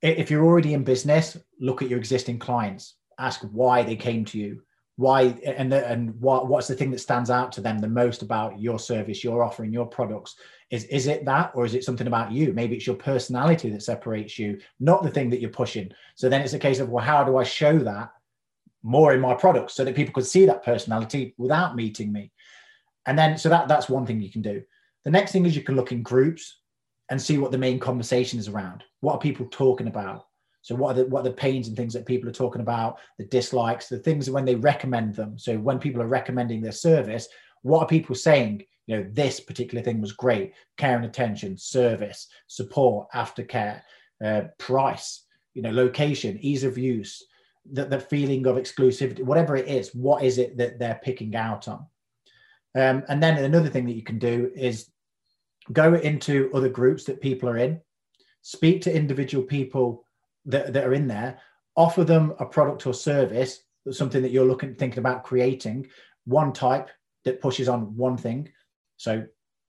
If 0.00 0.30
you're 0.30 0.44
already 0.44 0.72
in 0.72 0.82
business, 0.82 1.36
look 1.60 1.82
at 1.82 1.90
your 1.90 1.98
existing 1.98 2.38
clients. 2.38 2.94
Ask 3.18 3.42
why 3.52 3.82
they 3.82 3.96
came 3.96 4.24
to 4.26 4.38
you. 4.38 4.62
Why 4.96 5.22
and 5.44 5.72
the, 5.72 5.86
and 5.88 6.14
what 6.20 6.46
what's 6.46 6.68
the 6.68 6.74
thing 6.74 6.92
that 6.92 7.00
stands 7.00 7.28
out 7.28 7.50
to 7.52 7.60
them 7.60 7.78
the 7.78 7.88
most 7.88 8.22
about 8.22 8.60
your 8.60 8.78
service, 8.78 9.24
your 9.24 9.42
offering, 9.42 9.72
your 9.72 9.86
products? 9.86 10.36
Is 10.70 10.84
is 10.84 11.08
it 11.08 11.24
that, 11.24 11.50
or 11.54 11.64
is 11.64 11.74
it 11.74 11.82
something 11.82 12.06
about 12.06 12.30
you? 12.30 12.52
Maybe 12.52 12.76
it's 12.76 12.86
your 12.86 12.96
personality 12.96 13.70
that 13.70 13.82
separates 13.82 14.38
you, 14.38 14.60
not 14.78 15.02
the 15.02 15.10
thing 15.10 15.30
that 15.30 15.40
you're 15.40 15.50
pushing. 15.50 15.90
So 16.14 16.28
then 16.28 16.42
it's 16.42 16.52
a 16.52 16.60
case 16.60 16.78
of 16.78 16.90
well, 16.90 17.04
how 17.04 17.24
do 17.24 17.36
I 17.36 17.42
show 17.42 17.78
that 17.80 18.12
more 18.84 19.14
in 19.14 19.20
my 19.20 19.34
products 19.34 19.74
so 19.74 19.84
that 19.84 19.96
people 19.96 20.14
could 20.14 20.26
see 20.26 20.46
that 20.46 20.64
personality 20.64 21.34
without 21.38 21.74
meeting 21.74 22.12
me? 22.12 22.30
And 23.06 23.18
then 23.18 23.36
so 23.36 23.48
that 23.48 23.66
that's 23.66 23.88
one 23.88 24.06
thing 24.06 24.20
you 24.20 24.30
can 24.30 24.42
do. 24.42 24.62
The 25.04 25.10
next 25.10 25.32
thing 25.32 25.44
is 25.44 25.56
you 25.56 25.62
can 25.62 25.76
look 25.76 25.90
in 25.90 26.02
groups 26.02 26.60
and 27.10 27.20
see 27.20 27.38
what 27.38 27.50
the 27.50 27.58
main 27.58 27.78
conversation 27.78 28.38
is 28.38 28.48
around. 28.48 28.84
What 29.00 29.14
are 29.14 29.18
people 29.18 29.46
talking 29.50 29.88
about? 29.88 30.26
So 30.64 30.74
what 30.74 30.92
are 30.96 31.02
the 31.02 31.06
what 31.10 31.20
are 31.20 31.28
the 31.28 31.32
pains 31.32 31.68
and 31.68 31.76
things 31.76 31.92
that 31.92 32.06
people 32.06 32.26
are 32.26 32.32
talking 32.32 32.62
about, 32.62 32.98
the 33.18 33.26
dislikes, 33.26 33.86
the 33.86 33.98
things 33.98 34.30
when 34.30 34.46
they 34.46 34.54
recommend 34.54 35.14
them. 35.14 35.38
So 35.38 35.58
when 35.58 35.78
people 35.78 36.00
are 36.00 36.06
recommending 36.06 36.62
their 36.62 36.72
service, 36.72 37.28
what 37.60 37.80
are 37.80 37.86
people 37.86 38.14
saying? 38.14 38.64
You 38.86 38.96
know, 38.96 39.06
this 39.12 39.40
particular 39.40 39.84
thing 39.84 40.00
was 40.00 40.12
great, 40.12 40.54
care 40.78 40.96
and 40.96 41.04
attention, 41.04 41.58
service, 41.58 42.28
support, 42.46 43.08
aftercare, 43.14 43.82
uh, 44.24 44.44
price, 44.58 45.26
you 45.52 45.60
know, 45.60 45.70
location, 45.70 46.38
ease 46.40 46.64
of 46.64 46.78
use, 46.78 47.22
the, 47.70 47.84
the 47.84 48.00
feeling 48.00 48.46
of 48.46 48.56
exclusivity, 48.56 49.22
whatever 49.22 49.56
it 49.56 49.68
is, 49.68 49.94
what 49.94 50.24
is 50.24 50.38
it 50.38 50.56
that 50.56 50.78
they're 50.78 51.00
picking 51.04 51.36
out 51.36 51.68
on? 51.68 51.84
Um, 52.74 53.04
and 53.10 53.22
then 53.22 53.36
another 53.36 53.68
thing 53.68 53.84
that 53.84 53.96
you 53.96 54.02
can 54.02 54.18
do 54.18 54.50
is 54.56 54.90
go 55.72 55.92
into 55.92 56.50
other 56.54 56.70
groups 56.70 57.04
that 57.04 57.20
people 57.20 57.50
are 57.50 57.58
in, 57.58 57.82
speak 58.40 58.80
to 58.82 58.94
individual 58.94 59.44
people 59.44 60.03
that, 60.46 60.72
that 60.72 60.84
are 60.84 60.94
in 60.94 61.08
there, 61.08 61.38
offer 61.76 62.04
them 62.04 62.34
a 62.38 62.46
product 62.46 62.86
or 62.86 62.94
service, 62.94 63.62
something 63.90 64.22
that 64.22 64.30
you're 64.30 64.46
looking 64.46 64.74
thinking 64.74 64.98
about 64.98 65.24
creating, 65.24 65.86
one 66.24 66.52
type 66.52 66.90
that 67.24 67.40
pushes 67.40 67.68
on 67.68 67.96
one 67.96 68.16
thing. 68.16 68.48
So 68.96 69.24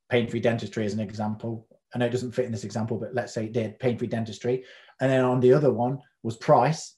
pain-free 0.10 0.40
dentistry 0.40 0.86
as 0.86 0.94
an 0.94 1.00
example. 1.00 1.68
I 1.94 1.98
know 1.98 2.06
it 2.06 2.12
doesn't 2.12 2.34
fit 2.34 2.46
in 2.46 2.52
this 2.52 2.64
example, 2.64 2.98
but 2.98 3.14
let's 3.14 3.34
say 3.34 3.46
it 3.46 3.54
did 3.54 3.80
pain-free 3.80 4.08
dentistry. 4.08 4.64
And 5.00 5.10
then 5.10 5.24
on 5.24 5.40
the 5.40 5.54
other 5.54 5.72
one 5.72 6.00
was 6.24 6.38
price. 6.38 6.96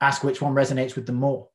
Ask 0.00 0.24
which 0.24 0.40
one 0.40 0.54
resonates 0.54 0.96
with 0.96 1.06
them 1.06 1.16
more. 1.16 1.48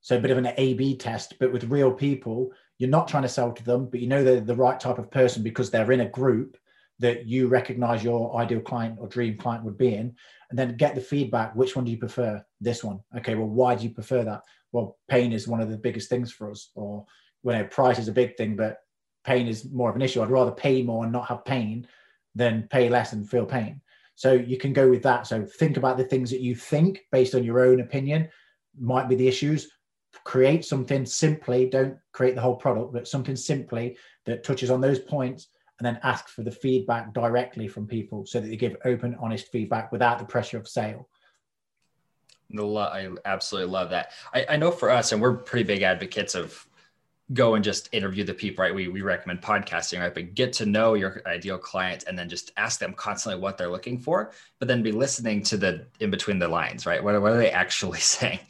So 0.00 0.16
a 0.16 0.20
bit 0.20 0.30
of 0.30 0.38
an 0.38 0.52
A/B 0.56 0.96
test, 0.96 1.34
but 1.38 1.52
with 1.52 1.64
real 1.64 1.92
people. 1.92 2.52
You're 2.78 2.90
not 2.90 3.06
trying 3.06 3.22
to 3.22 3.28
sell 3.28 3.52
to 3.52 3.64
them, 3.64 3.86
but 3.86 4.00
you 4.00 4.08
know 4.08 4.24
they're 4.24 4.40
the 4.40 4.56
right 4.56 4.78
type 4.78 4.98
of 4.98 5.10
person 5.10 5.42
because 5.42 5.70
they're 5.70 5.92
in 5.92 6.00
a 6.00 6.08
group 6.08 6.56
that 7.00 7.26
you 7.26 7.48
recognize 7.48 8.04
your 8.04 8.36
ideal 8.36 8.60
client 8.60 8.98
or 9.00 9.08
dream 9.08 9.36
client 9.36 9.64
would 9.64 9.76
be 9.76 9.94
in, 9.94 10.14
and 10.50 10.58
then 10.58 10.76
get 10.76 10.94
the 10.94 11.00
feedback. 11.00 11.54
Which 11.56 11.74
one 11.74 11.84
do 11.84 11.90
you 11.90 11.98
prefer? 11.98 12.44
This 12.60 12.84
one. 12.84 13.00
Okay. 13.16 13.34
Well, 13.34 13.48
why 13.48 13.74
do 13.74 13.84
you 13.84 13.90
prefer 13.90 14.24
that? 14.24 14.42
Well, 14.72 14.98
pain 15.08 15.32
is 15.32 15.48
one 15.48 15.60
of 15.60 15.70
the 15.70 15.78
biggest 15.78 16.08
things 16.08 16.32
for 16.32 16.50
us, 16.50 16.70
or 16.74 17.04
you 17.44 17.52
know, 17.52 17.64
price 17.64 17.98
is 17.98 18.08
a 18.08 18.12
big 18.12 18.36
thing, 18.36 18.56
but 18.56 18.78
pain 19.24 19.46
is 19.46 19.70
more 19.70 19.90
of 19.90 19.96
an 19.96 20.02
issue. 20.02 20.22
I'd 20.22 20.30
rather 20.30 20.50
pay 20.50 20.82
more 20.82 21.04
and 21.04 21.12
not 21.12 21.28
have 21.28 21.44
pain 21.44 21.86
than 22.34 22.68
pay 22.70 22.88
less 22.88 23.12
and 23.12 23.28
feel 23.28 23.46
pain. 23.46 23.80
So 24.16 24.32
you 24.32 24.58
can 24.58 24.72
go 24.72 24.88
with 24.88 25.02
that. 25.02 25.26
So 25.26 25.44
think 25.44 25.76
about 25.76 25.96
the 25.96 26.04
things 26.04 26.30
that 26.30 26.40
you 26.40 26.54
think 26.54 27.00
based 27.10 27.34
on 27.34 27.44
your 27.44 27.60
own 27.64 27.80
opinion 27.80 28.28
might 28.78 29.08
be 29.08 29.16
the 29.16 29.28
issues. 29.28 29.68
Create 30.24 30.64
something 30.64 31.04
simply, 31.04 31.68
don't 31.68 31.96
create 32.12 32.34
the 32.34 32.40
whole 32.40 32.56
product, 32.56 32.92
but 32.92 33.08
something 33.08 33.34
simply 33.34 33.96
that 34.26 34.44
touches 34.44 34.70
on 34.70 34.80
those 34.80 35.00
points 35.00 35.48
and 35.78 35.86
then 35.86 35.98
ask 36.02 36.28
for 36.28 36.42
the 36.42 36.50
feedback 36.50 37.12
directly 37.12 37.66
from 37.66 37.86
people 37.86 38.24
so 38.26 38.40
that 38.40 38.48
they 38.48 38.56
give 38.56 38.76
open, 38.84 39.16
honest 39.20 39.48
feedback 39.48 39.90
without 39.90 40.18
the 40.18 40.24
pressure 40.24 40.58
of 40.58 40.68
sale. 40.68 41.08
I 42.78 43.08
absolutely 43.24 43.72
love 43.72 43.90
that. 43.90 44.12
I, 44.32 44.46
I 44.50 44.56
know 44.56 44.70
for 44.70 44.90
us, 44.90 45.12
and 45.12 45.20
we're 45.20 45.34
pretty 45.34 45.64
big 45.64 45.82
advocates 45.82 46.34
of 46.34 46.66
go 47.32 47.54
and 47.54 47.64
just 47.64 47.88
interview 47.92 48.22
the 48.22 48.34
people, 48.34 48.62
right? 48.62 48.74
We, 48.74 48.88
we 48.88 49.00
recommend 49.00 49.40
podcasting, 49.40 49.98
right? 49.98 50.12
But 50.12 50.34
get 50.34 50.52
to 50.54 50.66
know 50.66 50.94
your 50.94 51.22
ideal 51.26 51.56
client 51.56 52.04
and 52.06 52.18
then 52.18 52.28
just 52.28 52.52
ask 52.56 52.78
them 52.78 52.92
constantly 52.92 53.40
what 53.40 53.56
they're 53.56 53.70
looking 53.70 53.98
for, 53.98 54.32
but 54.58 54.68
then 54.68 54.82
be 54.82 54.92
listening 54.92 55.42
to 55.44 55.56
the 55.56 55.86
in 56.00 56.10
between 56.10 56.38
the 56.38 56.46
lines, 56.46 56.84
right? 56.84 57.02
What, 57.02 57.20
what 57.22 57.32
are 57.32 57.38
they 57.38 57.50
actually 57.64 58.00
saying? 58.00 58.40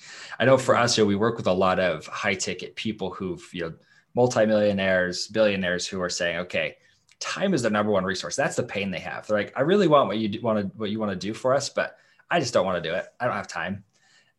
I 0.40 0.44
know 0.44 0.58
for 0.58 0.76
us, 0.76 0.98
you 0.98 1.04
know, 1.04 1.08
we 1.08 1.14
work 1.14 1.36
with 1.36 1.46
a 1.46 1.52
lot 1.52 1.78
of 1.78 2.06
high 2.06 2.34
ticket 2.34 2.74
people 2.74 3.10
who've, 3.10 3.48
you 3.52 3.62
know, 3.62 3.74
multimillionaires, 4.14 5.28
billionaires 5.28 5.86
who 5.86 6.00
are 6.00 6.10
saying, 6.10 6.38
okay, 6.38 6.76
time 7.24 7.54
is 7.54 7.62
the 7.62 7.70
number 7.70 7.90
one 7.90 8.04
resource. 8.04 8.36
That's 8.36 8.56
the 8.56 8.62
pain 8.62 8.90
they 8.90 9.00
have. 9.00 9.26
They're 9.26 9.36
like, 9.36 9.52
I 9.56 9.62
really 9.62 9.88
want 9.88 10.08
what 10.08 10.18
you 10.18 10.40
want 10.40 10.58
to, 10.58 10.78
what 10.78 10.90
you 10.90 10.98
want 10.98 11.12
to 11.12 11.16
do 11.16 11.34
for 11.34 11.54
us, 11.54 11.68
but 11.68 11.96
I 12.30 12.40
just 12.40 12.54
don't 12.54 12.66
want 12.66 12.82
to 12.82 12.88
do 12.88 12.94
it. 12.94 13.06
I 13.20 13.26
don't 13.26 13.34
have 13.34 13.48
time. 13.48 13.84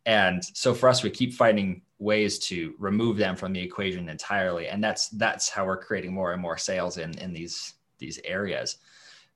And 0.04 0.44
so 0.44 0.72
for 0.72 0.88
us, 0.88 1.02
we 1.02 1.10
keep 1.10 1.34
finding 1.34 1.82
ways 1.98 2.38
to 2.38 2.74
remove 2.78 3.16
them 3.16 3.36
from 3.36 3.52
the 3.52 3.60
equation 3.60 4.08
entirely 4.08 4.68
and 4.68 4.84
that's 4.84 5.08
that's 5.10 5.48
how 5.48 5.64
we're 5.64 5.78
creating 5.78 6.12
more 6.12 6.32
and 6.32 6.42
more 6.42 6.58
sales 6.58 6.98
in 6.98 7.16
in 7.18 7.32
these 7.32 7.74
these 7.98 8.20
areas 8.24 8.78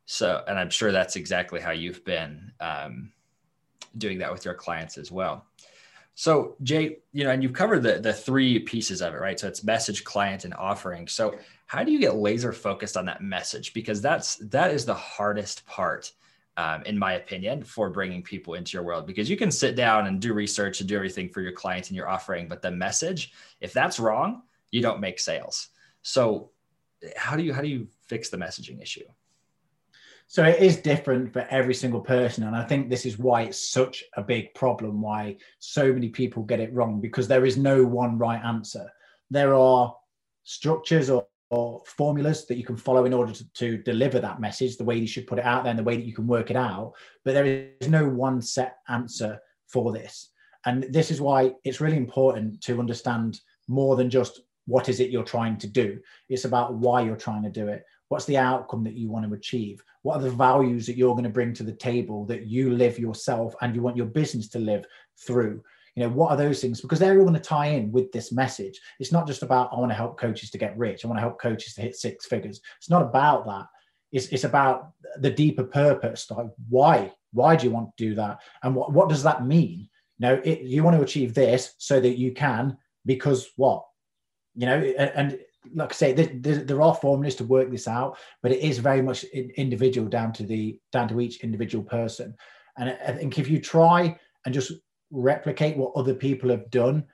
so 0.04 0.44
and 0.46 0.58
i'm 0.58 0.68
sure 0.68 0.92
that's 0.92 1.16
exactly 1.16 1.58
how 1.58 1.70
you've 1.70 2.04
been 2.04 2.52
um, 2.60 3.10
doing 3.96 4.18
that 4.18 4.30
with 4.30 4.44
your 4.44 4.52
clients 4.52 4.98
as 4.98 5.10
well 5.10 5.46
so 6.14 6.54
jay 6.62 6.98
you 7.12 7.24
know 7.24 7.30
and 7.30 7.42
you've 7.42 7.54
covered 7.54 7.82
the 7.82 7.98
the 7.98 8.12
three 8.12 8.58
pieces 8.58 9.00
of 9.00 9.14
it 9.14 9.20
right 9.20 9.40
so 9.40 9.48
it's 9.48 9.64
message 9.64 10.04
client 10.04 10.44
and 10.44 10.52
offering 10.54 11.08
so 11.08 11.34
how 11.70 11.84
do 11.84 11.92
you 11.92 12.00
get 12.00 12.16
laser 12.16 12.52
focused 12.52 12.96
on 12.96 13.04
that 13.04 13.22
message 13.22 13.72
because 13.74 14.02
that's 14.02 14.34
that 14.48 14.72
is 14.72 14.84
the 14.84 14.92
hardest 14.92 15.64
part 15.66 16.10
um, 16.56 16.82
in 16.82 16.98
my 16.98 17.12
opinion, 17.12 17.62
for 17.62 17.90
bringing 17.90 18.24
people 18.24 18.54
into 18.54 18.76
your 18.76 18.82
world 18.82 19.06
because 19.06 19.30
you 19.30 19.36
can 19.36 19.52
sit 19.52 19.76
down 19.76 20.08
and 20.08 20.20
do 20.20 20.34
research 20.34 20.80
and 20.80 20.88
do 20.88 20.96
everything 20.96 21.28
for 21.28 21.42
your 21.42 21.52
clients 21.52 21.88
and 21.88 21.96
your 21.96 22.08
offering, 22.08 22.48
but 22.48 22.60
the 22.60 22.72
message, 22.72 23.32
if 23.60 23.72
that's 23.72 24.00
wrong, 24.00 24.42
you 24.72 24.82
don't 24.82 25.00
make 25.00 25.20
sales. 25.20 25.68
So, 26.02 26.50
how 27.16 27.36
do 27.36 27.44
you 27.44 27.54
how 27.54 27.62
do 27.62 27.68
you 27.68 27.86
fix 28.02 28.30
the 28.30 28.36
messaging 28.36 28.82
issue? 28.82 29.06
So 30.26 30.42
it 30.42 30.60
is 30.60 30.76
different 30.76 31.32
for 31.32 31.46
every 31.50 31.74
single 31.74 32.00
person, 32.00 32.44
and 32.44 32.56
I 32.56 32.64
think 32.64 32.90
this 32.90 33.06
is 33.06 33.16
why 33.16 33.42
it's 33.42 33.70
such 33.70 34.02
a 34.16 34.22
big 34.22 34.52
problem. 34.54 35.00
Why 35.00 35.36
so 35.60 35.92
many 35.92 36.08
people 36.08 36.42
get 36.42 36.58
it 36.58 36.74
wrong 36.74 37.00
because 37.00 37.28
there 37.28 37.46
is 37.46 37.56
no 37.56 37.84
one 37.84 38.18
right 38.18 38.44
answer. 38.44 38.90
There 39.30 39.54
are 39.54 39.96
structures 40.42 41.08
or 41.10 41.20
or 41.20 41.26
formulas 41.50 42.46
that 42.46 42.56
you 42.56 42.64
can 42.64 42.76
follow 42.76 43.04
in 43.04 43.12
order 43.12 43.32
to, 43.32 43.52
to, 43.52 43.78
deliver 43.78 44.20
that 44.20 44.40
message, 44.40 44.76
the 44.76 44.84
way 44.84 44.96
you 44.96 45.06
should 45.06 45.26
put 45.26 45.38
it 45.38 45.44
out 45.44 45.64
there, 45.64 45.70
and 45.70 45.78
the 45.78 45.84
way 45.84 45.96
that 45.96 46.06
you 46.06 46.14
can 46.14 46.26
work 46.26 46.50
it 46.50 46.56
out. 46.56 46.92
But 47.24 47.34
there 47.34 47.74
is 47.80 47.88
no 47.88 48.08
one 48.08 48.40
set 48.40 48.76
answer 48.88 49.40
for 49.66 49.92
this. 49.92 50.30
And 50.66 50.84
this 50.84 51.10
is 51.10 51.20
why 51.20 51.54
it's 51.64 51.80
really 51.80 51.96
important 51.96 52.60
to 52.62 52.78
understand 52.78 53.40
more 53.66 53.96
than 53.96 54.10
just 54.10 54.40
what 54.66 54.88
is 54.88 55.00
it 55.00 55.10
you're 55.10 55.24
trying 55.24 55.56
to 55.58 55.66
do. 55.66 55.98
It's 56.28 56.44
about 56.44 56.74
why 56.74 57.02
you're 57.02 57.16
trying 57.16 57.42
to 57.42 57.50
do 57.50 57.66
it. 57.68 57.84
What's 58.08 58.26
the 58.26 58.38
outcome 58.38 58.84
that 58.84 58.94
you 58.94 59.10
want 59.10 59.26
to 59.26 59.34
achieve? 59.34 59.82
What 60.02 60.16
are 60.16 60.22
the 60.22 60.30
values 60.30 60.86
that 60.86 60.96
you're 60.96 61.14
going 61.14 61.24
to 61.24 61.30
bring 61.30 61.52
to 61.54 61.62
the 61.62 61.72
table 61.72 62.24
that 62.26 62.46
you 62.46 62.70
live 62.72 62.98
yourself 62.98 63.54
and 63.60 63.74
you 63.74 63.82
want 63.82 63.96
your 63.96 64.06
business 64.06 64.48
to 64.48 64.58
live 64.58 64.84
through? 65.16 65.62
You 66.00 66.06
know 66.06 66.14
what 66.14 66.30
are 66.30 66.36
those 66.36 66.62
things? 66.62 66.80
Because 66.80 66.98
they're 66.98 67.18
all 67.18 67.24
going 67.24 67.34
to 67.34 67.40
tie 67.40 67.66
in 67.66 67.92
with 67.92 68.10
this 68.10 68.32
message. 68.32 68.80
It's 69.00 69.12
not 69.12 69.26
just 69.26 69.42
about 69.42 69.68
i 69.70 69.78
want 69.78 69.90
to 69.90 69.96
help 69.96 70.18
coaches 70.18 70.50
to 70.50 70.56
get 70.56 70.78
rich. 70.78 71.04
I 71.04 71.08
want 71.08 71.18
to 71.18 71.22
help 71.22 71.38
coaches 71.38 71.74
to 71.74 71.82
hit 71.82 71.94
six 71.94 72.24
figures. 72.24 72.62
It's 72.78 72.88
not 72.88 73.02
about 73.02 73.44
that. 73.44 73.66
It's, 74.10 74.28
it's 74.28 74.44
about 74.44 74.92
the 75.18 75.30
deeper 75.30 75.62
purpose 75.62 76.30
like 76.30 76.46
why? 76.70 77.12
Why 77.34 77.54
do 77.54 77.66
you 77.66 77.70
want 77.70 77.94
to 77.94 78.08
do 78.08 78.14
that? 78.14 78.40
And 78.62 78.74
what, 78.74 78.92
what 78.94 79.10
does 79.10 79.22
that 79.24 79.44
mean? 79.44 79.90
You 80.18 80.26
know 80.26 80.40
it, 80.42 80.62
you 80.62 80.82
want 80.82 80.96
to 80.96 81.02
achieve 81.02 81.34
this 81.34 81.74
so 81.76 82.00
that 82.00 82.16
you 82.16 82.32
can 82.32 82.78
because 83.04 83.50
what? 83.56 83.84
You 84.54 84.66
know 84.66 84.78
and, 84.78 85.12
and 85.14 85.38
like 85.74 85.90
I 85.90 85.94
say, 85.94 86.12
there, 86.14 86.64
there, 86.64 86.80
are 86.80 86.94
formulas 86.94 87.34
to 87.34 87.44
work 87.44 87.70
this 87.70 87.86
out, 87.86 88.16
but 88.42 88.52
it 88.52 88.60
is 88.60 88.78
very 88.78 89.02
much 89.02 89.24
individual 89.24 90.08
down 90.08 90.32
to 90.32 90.44
the 90.44 90.78
down 90.92 91.08
to 91.08 91.20
each 91.20 91.44
individual 91.44 91.84
person. 91.84 92.34
And 92.78 92.96
I 93.06 93.12
think 93.12 93.38
if 93.38 93.50
you 93.50 93.60
try 93.60 94.18
and 94.46 94.54
just 94.54 94.72
replicate 95.10 95.76
what 95.76 95.92
other 95.96 96.14
people 96.14 96.50
have 96.50 96.70
done, 96.70 97.04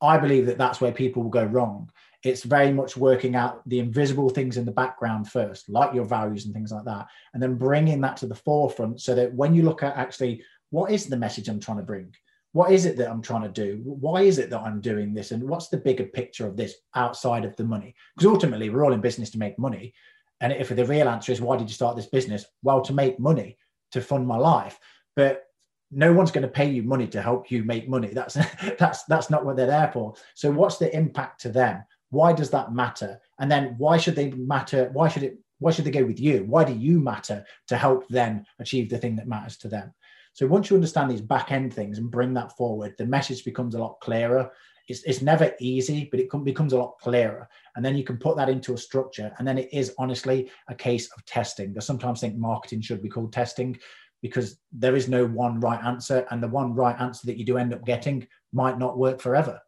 I 0.00 0.18
believe 0.18 0.46
that 0.46 0.58
that's 0.58 0.80
where 0.80 0.92
people 0.92 1.22
will 1.22 1.30
go 1.30 1.44
wrong. 1.44 1.90
It's 2.22 2.42
very 2.42 2.72
much 2.72 2.96
working 2.96 3.36
out 3.36 3.66
the 3.68 3.78
invisible 3.78 4.30
things 4.30 4.56
in 4.56 4.64
the 4.64 4.72
background 4.72 5.30
first, 5.30 5.68
like 5.68 5.94
your 5.94 6.04
values 6.04 6.46
and 6.46 6.54
things 6.54 6.72
like 6.72 6.84
that, 6.84 7.06
and 7.32 7.42
then 7.42 7.56
bringing 7.56 8.00
that 8.00 8.16
to 8.18 8.26
the 8.26 8.34
forefront 8.34 9.00
so 9.00 9.14
that 9.14 9.34
when 9.34 9.54
you 9.54 9.62
look 9.62 9.82
at 9.82 9.96
actually 9.96 10.42
what 10.74 10.90
is 10.90 11.06
the 11.06 11.16
message 11.16 11.48
I'm 11.48 11.60
trying 11.60 11.76
to 11.76 11.84
bring? 11.84 12.12
What 12.50 12.72
is 12.72 12.84
it 12.84 12.96
that 12.96 13.08
I'm 13.08 13.22
trying 13.22 13.42
to 13.42 13.48
do? 13.48 13.80
Why 13.84 14.22
is 14.22 14.38
it 14.38 14.50
that 14.50 14.60
I'm 14.60 14.80
doing 14.80 15.14
this? 15.14 15.30
And 15.30 15.48
what's 15.48 15.68
the 15.68 15.76
bigger 15.76 16.04
picture 16.04 16.48
of 16.48 16.56
this 16.56 16.74
outside 16.96 17.44
of 17.44 17.54
the 17.54 17.62
money? 17.62 17.94
Because 18.16 18.26
ultimately, 18.26 18.70
we're 18.70 18.84
all 18.84 18.92
in 18.92 19.00
business 19.00 19.30
to 19.30 19.38
make 19.38 19.56
money. 19.56 19.94
And 20.40 20.52
if 20.52 20.70
the 20.70 20.84
real 20.84 21.08
answer 21.08 21.30
is, 21.30 21.40
why 21.40 21.56
did 21.56 21.68
you 21.68 21.74
start 21.74 21.94
this 21.94 22.06
business? 22.06 22.44
Well, 22.62 22.80
to 22.82 22.92
make 22.92 23.20
money, 23.20 23.56
to 23.92 24.00
fund 24.00 24.26
my 24.26 24.36
life. 24.36 24.78
But 25.14 25.44
no 25.90 26.12
one's 26.12 26.30
going 26.30 26.42
to 26.42 26.48
pay 26.48 26.68
you 26.68 26.82
money 26.82 27.06
to 27.08 27.22
help 27.22 27.50
you 27.50 27.64
make 27.64 27.88
money. 27.88 28.08
That's 28.08 28.34
that's 28.78 29.04
that's 29.04 29.30
not 29.30 29.44
what 29.44 29.56
they're 29.56 29.66
there 29.66 29.90
for. 29.92 30.14
So 30.34 30.50
what's 30.50 30.78
the 30.78 30.94
impact 30.94 31.40
to 31.42 31.48
them? 31.48 31.84
Why 32.10 32.32
does 32.32 32.50
that 32.50 32.72
matter? 32.72 33.20
And 33.38 33.50
then 33.50 33.74
why 33.78 33.96
should 33.96 34.16
they 34.16 34.30
matter? 34.32 34.90
Why 34.92 35.08
should 35.08 35.22
it 35.22 35.38
why 35.58 35.70
should 35.70 35.84
they 35.84 35.90
go 35.90 36.04
with 36.04 36.20
you? 36.20 36.44
Why 36.44 36.64
do 36.64 36.74
you 36.74 37.00
matter 37.00 37.44
to 37.68 37.76
help 37.76 38.08
them 38.08 38.44
achieve 38.58 38.90
the 38.90 38.98
thing 38.98 39.16
that 39.16 39.28
matters 39.28 39.56
to 39.58 39.68
them? 39.68 39.92
So 40.32 40.46
once 40.46 40.68
you 40.68 40.76
understand 40.76 41.10
these 41.10 41.20
back 41.20 41.52
end 41.52 41.72
things 41.72 41.98
and 41.98 42.10
bring 42.10 42.34
that 42.34 42.56
forward 42.56 42.94
the 42.98 43.06
message 43.06 43.44
becomes 43.44 43.74
a 43.74 43.78
lot 43.78 44.00
clearer. 44.00 44.50
It's, 44.86 45.02
it's 45.04 45.22
never 45.22 45.54
easy 45.60 46.08
but 46.10 46.20
it 46.20 46.28
becomes 46.44 46.72
a 46.74 46.78
lot 46.78 46.98
clearer. 47.00 47.48
And 47.76 47.84
then 47.84 47.96
you 47.96 48.04
can 48.04 48.18
put 48.18 48.36
that 48.36 48.50
into 48.50 48.74
a 48.74 48.78
structure. 48.78 49.32
And 49.38 49.48
then 49.48 49.58
it 49.58 49.68
is 49.72 49.94
honestly 49.96 50.50
a 50.68 50.74
case 50.74 51.10
of 51.16 51.24
testing. 51.24 51.74
I 51.76 51.80
sometimes 51.80 52.20
think 52.20 52.36
marketing 52.36 52.82
should 52.82 53.00
be 53.00 53.08
called 53.08 53.32
testing 53.32 53.78
because 54.24 54.56
there 54.72 54.96
is 54.96 55.06
no 55.06 55.26
one 55.26 55.60
right 55.60 55.84
answer 55.84 56.26
and 56.30 56.42
the 56.42 56.48
one 56.48 56.72
right 56.74 56.98
answer 56.98 57.26
that 57.26 57.36
you 57.36 57.44
do 57.44 57.58
end 57.58 57.74
up 57.74 57.84
getting 57.84 58.26
might 58.54 58.78
not 58.78 58.96
work 58.96 59.20
forever. 59.20 59.60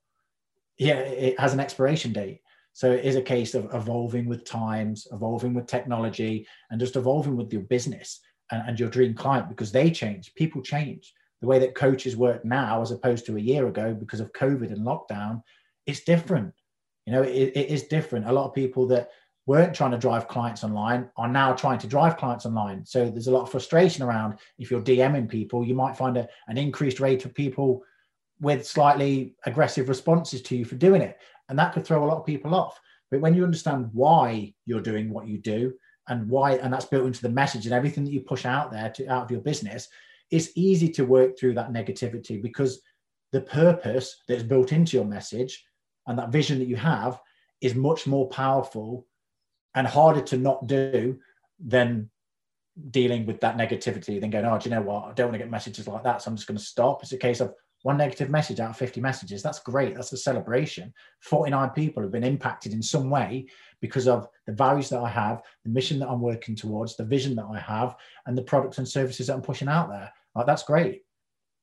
Yeah 0.79 0.97
it 0.97 1.39
has 1.39 1.53
an 1.53 1.61
expiration 1.61 2.15
date. 2.15 2.41
So 2.73 2.91
it 2.91 3.05
is 3.05 3.17
a 3.17 3.23
case 3.23 3.55
of 3.55 3.69
evolving 3.75 4.27
with 4.27 4.47
times 4.47 5.07
evolving 5.13 5.53
with 5.53 5.67
technology 5.67 6.47
and 6.71 6.81
just 6.81 6.97
evolving 6.97 7.37
with 7.37 7.53
your 7.53 7.65
business 7.65 8.21
and, 8.51 8.63
and 8.67 8.81
your 8.81 8.89
dream 8.89 9.13
client 9.13 9.51
because 9.51 9.73
they 9.73 9.91
change 9.91 10.35
people 10.37 10.63
change. 10.63 11.13
The 11.43 11.49
way 11.49 11.59
that 11.59 11.75
coaches 11.75 12.17
work 12.17 12.43
now 12.43 12.81
as 12.81 12.93
opposed 12.93 13.27
to 13.27 13.37
a 13.37 13.47
year 13.51 13.67
ago 13.67 13.93
because 13.93 14.21
of 14.21 14.33
covid 14.33 14.73
and 14.73 14.87
lockdown 14.87 15.43
it's 15.85 16.01
different. 16.01 16.55
You 17.05 17.13
know 17.13 17.23
it, 17.23 17.53
it 17.55 17.69
is 17.69 17.83
different. 17.83 18.27
A 18.27 18.33
lot 18.33 18.47
of 18.47 18.55
people 18.55 18.87
that 18.87 19.11
weren't 19.47 19.75
trying 19.75 19.93
to 19.93 19.99
drive 19.99 20.29
clients 20.29 20.65
online 20.65 21.09
are 21.17 21.29
now 21.29 21.53
trying 21.53 21.79
to 21.79 21.87
drive 21.87 22.17
clients 22.17 22.47
online. 22.47 22.85
So 22.85 23.09
there's 23.09 23.29
a 23.29 23.33
lot 23.33 23.43
of 23.43 23.50
frustration 23.50 24.03
around 24.03 24.38
if 24.59 24.71
you're 24.71 24.83
DMing 24.83 25.29
people, 25.29 25.65
you 25.65 25.75
might 25.75 25.97
find 25.97 26.17
a, 26.17 26.29
an 26.49 26.59
increased 26.59 27.00
rate 27.00 27.25
of 27.25 27.35
people 27.35 27.83
with 28.41 28.67
slightly 28.67 29.35
aggressive 29.47 29.88
responses 29.88 30.43
to 30.43 30.57
you 30.57 30.65
for 30.65 30.75
doing 30.75 31.00
it. 31.00 31.19
And 31.49 31.59
that 31.59 31.73
could 31.73 31.87
throw 31.87 32.05
a 32.05 32.07
lot 32.07 32.19
of 32.19 32.26
people 32.26 32.55
off. 32.55 32.79
But 33.11 33.21
when 33.21 33.35
you 33.35 33.45
understand 33.45 33.88
why 33.93 34.53
you're 34.67 34.81
doing 34.81 35.11
what 35.11 35.29
you 35.29 35.38
do 35.38 35.73
and 36.09 36.29
why, 36.29 36.57
and 36.57 36.73
that's 36.73 36.85
built 36.85 37.07
into 37.07 37.23
the 37.23 37.29
message 37.29 37.67
and 37.67 37.75
everything 37.75 38.05
that 38.05 38.12
you 38.12 38.21
push 38.21 38.45
out 38.45 38.73
there 38.73 38.91
to 38.91 39.07
out 39.09 39.23
of 39.23 39.31
your 39.31 39.41
business, 39.41 39.88
it's 40.31 40.50
easy 40.57 40.88
to 40.88 41.05
work 41.05 41.38
through 41.38 41.55
that 41.55 41.73
negativity 41.73 42.43
because 42.43 42.81
the 43.33 43.41
purpose 43.41 44.23
that's 44.26 44.43
built 44.43 44.73
into 44.73 44.97
your 44.97 45.07
message 45.07 45.65
and 46.09 46.19
that 46.19 46.31
vision 46.31 46.59
that 46.59 46.69
you 46.69 46.76
have 46.76 47.21
is 47.61 47.75
much 47.75 48.07
more 48.09 48.29
powerful 48.29 49.07
and 49.76 49.87
harder 49.87 50.23
to 50.23 50.37
not 50.37 50.66
do 50.66 51.18
than 51.64 52.11
dealing 52.90 53.25
with 53.26 53.40
that 53.40 53.56
negativity 53.56 54.21
than 54.21 54.30
going, 54.30 54.45
oh, 54.45 54.59
do 54.59 54.68
you 54.68 54.75
know 54.75 54.83
what? 54.83 55.04
I 55.04 55.12
don't 55.12 55.28
want 55.28 55.35
to 55.35 55.38
get 55.38 55.50
messages 55.50 55.87
like 55.87 56.02
that. 56.02 56.21
So 56.21 56.30
I'm 56.30 56.37
just 56.37 56.49
going 56.49 56.59
to 56.59 56.64
stop. 56.64 57.02
It's 57.02 57.12
a 57.12 57.18
case 57.18 57.40
of 57.40 57.54
one 57.83 57.99
negative 57.99 58.30
message 58.30 58.59
out 58.59 58.71
of 58.71 58.76
50 58.76 59.00
messages. 59.00 59.42
That's 59.42 59.61
great. 59.61 59.95
That's 59.95 60.12
a 60.12 60.16
celebration. 60.16 60.92
49 61.21 61.71
people 61.71 62.02
have 62.02 62.11
been 62.11 62.25
impacted 62.25 62.73
in 62.73 62.83
some 62.83 63.11
way 63.11 63.47
because 63.80 64.09
of 64.09 64.28
the 64.47 64.52
values 64.52 64.88
that 64.88 65.00
I 65.00 65.09
have, 65.09 65.42
the 65.64 65.71
mission 65.71 65.99
that 66.00 66.09
I'm 66.09 66.21
working 66.21 66.56
towards, 66.56 66.97
the 66.97 67.04
vision 67.04 67.37
that 67.37 67.47
I 67.50 67.61
have, 67.61 67.97
and 68.26 68.37
the 68.37 68.42
products 68.42 68.78
and 68.78 68.88
services 68.88 69.28
that 69.28 69.35
I'm 69.35 69.42
pushing 69.42 69.68
out 69.68 69.88
there. 69.88 70.11
Like, 70.35 70.47
that's 70.47 70.64
great. 70.64 71.02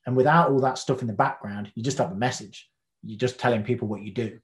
And 0.05 0.15
without 0.15 0.51
all 0.51 0.62
that 0.62 0.77
stuff 0.77 1.01
in 1.01 1.08
the 1.08 1.13
background, 1.13 1.72
you 1.75 1.84
just 1.84 1.98
have 1.98 2.12
a 2.12 2.15
message. 2.15 2.70
You're 3.03 3.17
just 3.17 3.39
telling 3.39 3.63
people 3.63 3.88
what 3.88 4.01
you 4.01 4.13
do. 4.13 4.39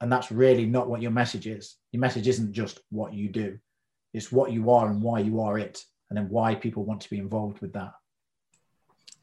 And 0.00 0.10
that's 0.10 0.30
really 0.30 0.66
not 0.66 0.88
what 0.88 1.02
your 1.02 1.10
message 1.10 1.46
is. 1.46 1.76
Your 1.92 2.00
message 2.00 2.28
isn't 2.28 2.52
just 2.52 2.80
what 2.90 3.14
you 3.14 3.28
do, 3.28 3.58
it's 4.12 4.32
what 4.32 4.52
you 4.52 4.70
are 4.70 4.88
and 4.88 5.02
why 5.02 5.20
you 5.20 5.40
are 5.40 5.58
it, 5.58 5.84
and 6.10 6.16
then 6.16 6.28
why 6.28 6.54
people 6.54 6.84
want 6.84 7.00
to 7.02 7.10
be 7.10 7.18
involved 7.18 7.60
with 7.60 7.72
that. 7.72 7.92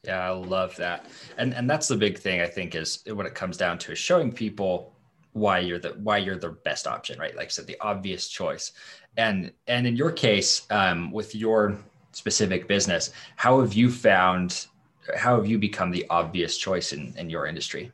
Yeah, 0.03 0.19
I 0.19 0.29
love 0.31 0.75
that. 0.77 1.05
And 1.37 1.53
and 1.53 1.69
that's 1.69 1.87
the 1.87 1.95
big 1.95 2.17
thing 2.17 2.41
I 2.41 2.47
think 2.47 2.75
is 2.75 3.03
what 3.07 3.25
it 3.25 3.35
comes 3.35 3.57
down 3.57 3.77
to 3.79 3.91
is 3.91 3.99
showing 3.99 4.31
people 4.31 4.95
why 5.33 5.59
you're 5.59 5.79
the 5.79 5.89
why 6.01 6.17
you're 6.17 6.37
the 6.37 6.49
best 6.49 6.87
option, 6.87 7.19
right? 7.19 7.35
Like 7.35 7.47
I 7.47 7.49
said, 7.49 7.67
the 7.67 7.77
obvious 7.81 8.27
choice. 8.27 8.71
And 9.17 9.51
and 9.67 9.85
in 9.85 9.95
your 9.95 10.11
case, 10.11 10.65
um, 10.71 11.11
with 11.11 11.35
your 11.35 11.77
specific 12.13 12.67
business, 12.67 13.11
how 13.35 13.61
have 13.61 13.73
you 13.73 13.91
found 13.91 14.67
how 15.15 15.35
have 15.35 15.45
you 15.45 15.57
become 15.57 15.91
the 15.91 16.05
obvious 16.09 16.57
choice 16.57 16.93
in, 16.93 17.13
in 17.17 17.29
your 17.29 17.45
industry? 17.45 17.91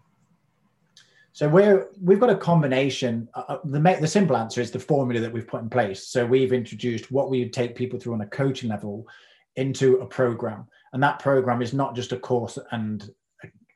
So 1.38 1.48
we're 1.48 1.90
we've 2.02 2.20
got 2.20 2.32
a 2.32 2.36
combination. 2.36 3.30
Uh, 3.36 3.44
uh 3.48 3.58
the 3.64 3.80
the 4.02 4.08
simple 4.08 4.36
answer 4.36 4.60
is 4.60 4.72
the 4.72 4.80
formula 4.80 5.22
that 5.22 5.32
we've 5.32 5.48
put 5.48 5.62
in 5.62 5.70
place. 5.70 6.08
So 6.08 6.26
we've 6.26 6.52
introduced 6.52 7.12
what 7.12 7.30
we 7.30 7.42
would 7.42 7.54
take 7.54 7.76
people 7.76 8.00
through 8.00 8.16
on 8.16 8.22
a 8.22 8.26
coaching 8.26 8.72
level 8.72 9.06
into 9.56 9.98
a 9.98 10.06
program, 10.08 10.66
and 10.94 11.04
that 11.04 11.20
program 11.20 11.62
is 11.62 11.74
not 11.74 11.96
just 11.96 12.12
a 12.12 12.18
course 12.18 12.58
and 12.72 13.08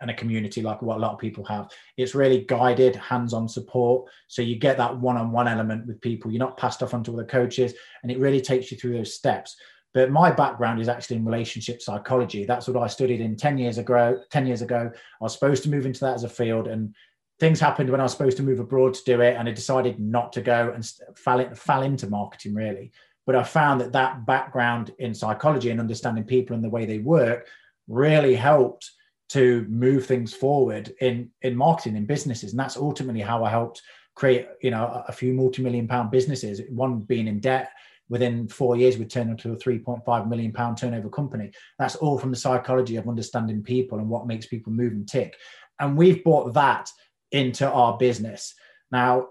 and 0.02 0.10
a 0.10 0.16
community 0.16 0.64
like 0.64 0.82
what 0.82 0.98
a 0.98 1.00
lot 1.00 1.14
of 1.14 1.20
people 1.20 1.46
have. 1.46 1.70
It's 1.98 2.16
really 2.16 2.46
guided, 2.46 2.96
hands-on 2.96 3.48
support. 3.48 4.10
So 4.28 4.42
you 4.42 4.56
get 4.56 4.78
that 4.78 4.98
one-on-one 4.98 5.48
element 5.48 5.86
with 5.86 6.02
people. 6.02 6.32
You're 6.32 6.40
not 6.40 6.58
passed 6.58 6.82
off 6.82 6.96
onto 6.96 7.14
other 7.14 7.26
coaches, 7.26 7.76
and 8.02 8.12
it 8.12 8.18
really 8.18 8.42
takes 8.42 8.72
you 8.72 8.78
through 8.78 8.94
those 8.94 9.14
steps. 9.14 9.56
But 9.94 10.10
my 10.10 10.32
background 10.32 10.82
is 10.82 10.88
actually 10.88 11.18
in 11.18 11.26
relationship 11.26 11.82
psychology. 11.82 12.46
That's 12.46 12.68
what 12.68 12.82
I 12.82 12.88
studied 12.88 13.22
in 13.22 13.36
10 13.36 13.58
years 13.60 13.78
ago. 13.78 14.20
10 14.32 14.48
years 14.48 14.62
ago, 14.62 14.90
I 14.96 15.24
was 15.24 15.34
supposed 15.34 15.64
to 15.64 15.70
move 15.70 15.86
into 15.86 16.00
that 16.00 16.16
as 16.16 16.24
a 16.24 16.30
field 16.30 16.68
and 16.68 16.96
things 17.42 17.60
happened 17.60 17.90
when 17.90 18.00
I 18.00 18.04
was 18.04 18.12
supposed 18.12 18.38
to 18.38 18.44
move 18.44 18.60
abroad 18.60 18.94
to 18.94 19.04
do 19.04 19.20
it. 19.20 19.36
And 19.36 19.50
I 19.50 19.52
decided 19.52 20.00
not 20.00 20.32
to 20.34 20.42
go 20.42 20.72
and 20.76 20.86
fell, 21.16 21.44
fell 21.56 21.82
into 21.82 22.08
marketing 22.08 22.54
really. 22.54 22.92
But 23.26 23.36
I 23.36 23.42
found 23.42 23.82
that 23.82 23.94
that 23.94 24.28
background 24.28 24.94
in 25.00 25.16
psychology 25.16 25.72
and 25.72 25.80
understanding 25.80 26.24
people 26.24 26.56
and 26.56 26.64
the 26.64 26.70
way 26.70 26.86
they 26.86 27.00
work 27.00 27.48
really 27.88 28.36
helped 28.36 28.92
to 29.30 29.66
move 29.68 30.06
things 30.06 30.36
forward 30.36 30.94
in, 31.02 31.32
in 31.42 31.56
marketing 31.56 31.96
in 31.96 32.06
businesses. 32.06 32.52
And 32.52 32.60
that's 32.60 32.78
ultimately 32.78 33.22
how 33.22 33.44
I 33.44 33.50
helped 33.50 33.82
create, 34.16 34.48
you 34.62 34.70
know, 34.70 34.84
a, 34.84 35.06
a 35.08 35.12
few 35.12 35.34
multi-million 35.34 35.88
pound 35.88 36.12
businesses, 36.12 36.62
one 36.70 37.00
being 37.00 37.28
in 37.28 37.40
debt 37.40 37.72
within 38.08 38.48
four 38.50 38.76
years 38.76 38.98
we 38.98 39.06
turned 39.06 39.32
into 39.32 39.54
a 39.54 39.56
3.5 39.56 40.30
million 40.30 40.52
pound 40.52 40.78
turnover 40.78 41.08
company 41.08 41.50
that's 41.80 41.96
all 41.96 42.20
from 42.20 42.30
the 42.30 42.36
psychology 42.36 42.98
of 42.98 43.08
understanding 43.08 43.64
people 43.64 44.00
and 44.00 44.10
what 44.10 44.28
makes 44.28 44.46
people 44.48 44.74
move 44.74 44.92
and 44.92 45.08
tick 45.08 45.38
and 45.80 45.96
we've 45.96 46.22
brought 46.22 46.54
that 46.54 46.92
into 47.32 47.70
our 47.70 47.98
business 47.98 48.54
now 48.92 49.28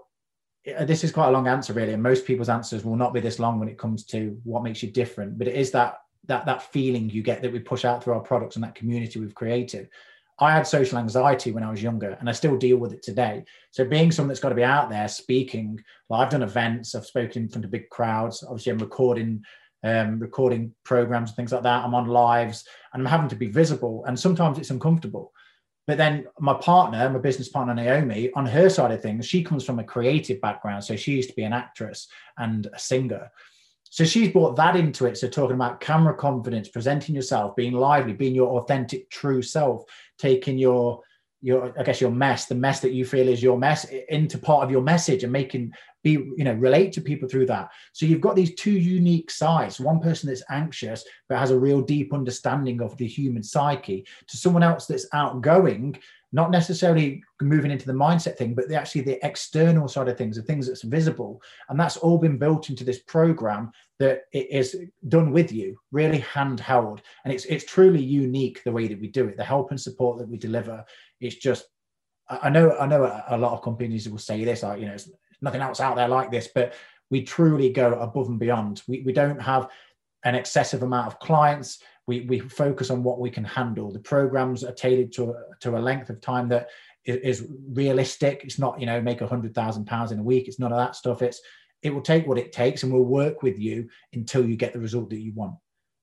uh, 0.77 0.85
this 0.85 1.03
is 1.03 1.11
quite 1.11 1.29
a 1.29 1.31
long 1.31 1.47
answer 1.47 1.73
really 1.73 1.93
and 1.93 2.03
most 2.03 2.25
people's 2.25 2.49
answers 2.49 2.83
will 2.83 2.95
not 2.95 3.13
be 3.13 3.19
this 3.19 3.39
long 3.39 3.59
when 3.59 3.69
it 3.69 3.77
comes 3.77 4.05
to 4.05 4.39
what 4.43 4.63
makes 4.63 4.81
you 4.81 4.91
different 4.91 5.37
but 5.37 5.47
it 5.47 5.55
is 5.55 5.71
that 5.71 5.97
that 6.25 6.45
that 6.45 6.61
feeling 6.61 7.09
you 7.09 7.23
get 7.23 7.41
that 7.41 7.51
we 7.51 7.59
push 7.59 7.85
out 7.85 8.03
through 8.03 8.13
our 8.13 8.21
products 8.21 8.55
and 8.55 8.63
that 8.63 8.75
community 8.75 9.19
we've 9.19 9.35
created 9.35 9.89
I 10.41 10.51
had 10.51 10.65
social 10.65 10.97
anxiety 10.97 11.51
when 11.51 11.63
I 11.63 11.69
was 11.69 11.83
younger, 11.83 12.17
and 12.19 12.27
I 12.27 12.31
still 12.31 12.57
deal 12.57 12.77
with 12.77 12.93
it 12.93 13.03
today. 13.03 13.45
So, 13.69 13.85
being 13.85 14.11
someone 14.11 14.29
that's 14.29 14.39
got 14.39 14.49
to 14.49 14.55
be 14.55 14.63
out 14.63 14.89
there 14.89 15.07
speaking, 15.07 15.79
well, 16.09 16.19
I've 16.19 16.31
done 16.31 16.41
events, 16.41 16.95
I've 16.95 17.05
spoken 17.05 17.43
in 17.43 17.49
front 17.49 17.63
of 17.63 17.69
big 17.69 17.89
crowds. 17.89 18.43
Obviously, 18.43 18.71
I'm 18.71 18.79
recording, 18.79 19.43
um, 19.83 20.19
recording 20.19 20.73
programs 20.83 21.29
and 21.29 21.35
things 21.35 21.51
like 21.51 21.61
that. 21.61 21.85
I'm 21.85 21.93
on 21.93 22.07
lives, 22.07 22.65
and 22.91 23.01
I'm 23.01 23.11
having 23.11 23.29
to 23.29 23.35
be 23.35 23.47
visible, 23.47 24.03
and 24.05 24.19
sometimes 24.19 24.57
it's 24.57 24.71
uncomfortable. 24.71 25.31
But 25.87 25.97
then 25.97 26.27
my 26.39 26.53
partner, 26.53 27.09
my 27.09 27.19
business 27.19 27.49
partner 27.49 27.73
Naomi, 27.73 28.31
on 28.35 28.45
her 28.45 28.69
side 28.69 28.91
of 28.91 29.01
things, 29.01 29.25
she 29.25 29.43
comes 29.43 29.65
from 29.65 29.79
a 29.79 29.83
creative 29.83 30.39
background, 30.39 30.83
so 30.83 30.95
she 30.95 31.13
used 31.13 31.29
to 31.29 31.35
be 31.35 31.43
an 31.43 31.53
actress 31.53 32.07
and 32.37 32.67
a 32.73 32.79
singer. 32.79 33.31
So 33.83 34.05
she's 34.05 34.31
brought 34.31 34.55
that 34.55 34.77
into 34.77 35.05
it. 35.05 35.17
So 35.17 35.27
talking 35.27 35.55
about 35.55 35.81
camera 35.81 36.13
confidence, 36.13 36.69
presenting 36.69 37.13
yourself, 37.13 37.55
being 37.57 37.73
lively, 37.73 38.13
being 38.13 38.33
your 38.35 38.61
authentic, 38.61 39.09
true 39.09 39.41
self, 39.41 39.83
taking 40.17 40.57
your 40.57 41.01
your 41.41 41.73
I 41.77 41.83
guess 41.83 41.99
your 41.99 42.11
mess, 42.11 42.45
the 42.45 42.55
mess 42.55 42.79
that 42.81 42.91
you 42.91 43.05
feel 43.05 43.27
is 43.27 43.41
your 43.41 43.57
mess, 43.57 43.85
into 44.09 44.37
part 44.37 44.63
of 44.63 44.71
your 44.71 44.81
message 44.81 45.23
and 45.23 45.33
making 45.33 45.73
be 46.03 46.11
you 46.11 46.43
know 46.43 46.53
relate 46.53 46.91
to 46.93 47.01
people 47.01 47.27
through 47.27 47.47
that. 47.47 47.69
So 47.93 48.05
you've 48.05 48.21
got 48.21 48.35
these 48.35 48.55
two 48.55 48.71
unique 48.71 49.31
sides. 49.31 49.79
One 49.79 49.99
person 49.99 50.29
that's 50.29 50.43
anxious 50.49 51.03
but 51.27 51.39
has 51.39 51.51
a 51.51 51.59
real 51.59 51.81
deep 51.81 52.13
understanding 52.13 52.81
of 52.81 52.95
the 52.97 53.07
human 53.07 53.43
psyche, 53.43 54.05
to 54.27 54.37
someone 54.37 54.63
else 54.63 54.85
that's 54.85 55.07
outgoing 55.13 55.97
not 56.33 56.51
necessarily 56.51 57.21
moving 57.41 57.71
into 57.71 57.85
the 57.85 57.93
mindset 57.93 58.37
thing, 58.37 58.53
but 58.53 58.69
the, 58.69 58.75
actually 58.75 59.01
the 59.01 59.25
external 59.25 59.87
side 59.87 60.07
of 60.07 60.17
things, 60.17 60.37
the 60.37 60.41
things 60.41 60.67
that's 60.67 60.83
visible. 60.83 61.41
And 61.67 61.77
that's 61.79 61.97
all 61.97 62.17
been 62.17 62.37
built 62.37 62.69
into 62.69 62.85
this 62.85 62.99
program 62.99 63.71
that 63.99 64.23
it 64.31 64.49
is 64.49 64.77
done 65.09 65.31
with 65.31 65.51
you, 65.51 65.77
really 65.91 66.19
handheld. 66.21 66.99
And 67.25 67.33
it's 67.33 67.45
it's 67.45 67.65
truly 67.65 68.01
unique 68.01 68.63
the 68.63 68.71
way 68.71 68.87
that 68.87 68.99
we 68.99 69.07
do 69.07 69.27
it, 69.27 69.37
the 69.37 69.43
help 69.43 69.71
and 69.71 69.79
support 69.79 70.19
that 70.19 70.29
we 70.29 70.37
deliver. 70.37 70.83
It's 71.21 71.35
just 71.35 71.65
I 72.29 72.49
know 72.49 72.77
I 72.77 72.85
know 72.85 73.03
a, 73.27 73.37
lot 73.37 73.53
of 73.53 73.61
companies 73.61 74.09
will 74.09 74.17
say 74.17 74.43
this, 74.43 74.63
like, 74.63 74.79
you 74.79 74.87
know, 74.87 74.97
nothing 75.41 75.61
else 75.61 75.79
out 75.79 75.95
there 75.95 76.07
like 76.07 76.31
this, 76.31 76.49
but 76.53 76.73
we 77.09 77.23
truly 77.23 77.69
go 77.69 77.93
above 77.99 78.27
and 78.27 78.39
beyond. 78.39 78.81
We, 78.87 79.01
we 79.01 79.11
don't 79.11 79.41
have 79.41 79.69
an 80.23 80.35
excessive 80.35 80.83
amount 80.83 81.07
of 81.07 81.19
clients 81.19 81.79
we, 82.07 82.21
we 82.21 82.39
focus 82.39 82.89
on 82.89 83.03
what 83.03 83.19
we 83.19 83.29
can 83.29 83.43
handle. 83.43 83.91
The 83.91 83.99
programs 83.99 84.63
are 84.63 84.73
tailored 84.73 85.11
to 85.13 85.33
to 85.61 85.77
a 85.77 85.79
length 85.79 86.09
of 86.09 86.19
time 86.21 86.49
that 86.49 86.69
is, 87.05 87.39
is 87.41 87.47
realistic. 87.69 88.41
It's 88.43 88.59
not, 88.59 88.79
you 88.79 88.85
know, 88.85 89.01
make 89.01 89.21
a 89.21 89.27
hundred 89.27 89.53
thousand 89.53 89.85
pounds 89.85 90.11
in 90.11 90.19
a 90.19 90.23
week. 90.23 90.47
It's 90.47 90.59
none 90.59 90.71
of 90.71 90.77
that 90.77 90.95
stuff. 90.95 91.21
It's, 91.21 91.41
it 91.83 91.93
will 91.93 92.01
take 92.01 92.27
what 92.27 92.37
it 92.37 92.51
takes 92.51 92.83
and 92.83 92.91
we'll 92.91 93.03
work 93.03 93.41
with 93.43 93.57
you 93.59 93.89
until 94.13 94.45
you 94.45 94.55
get 94.55 94.73
the 94.73 94.79
result 94.79 95.09
that 95.11 95.19
you 95.19 95.33
want. 95.33 95.55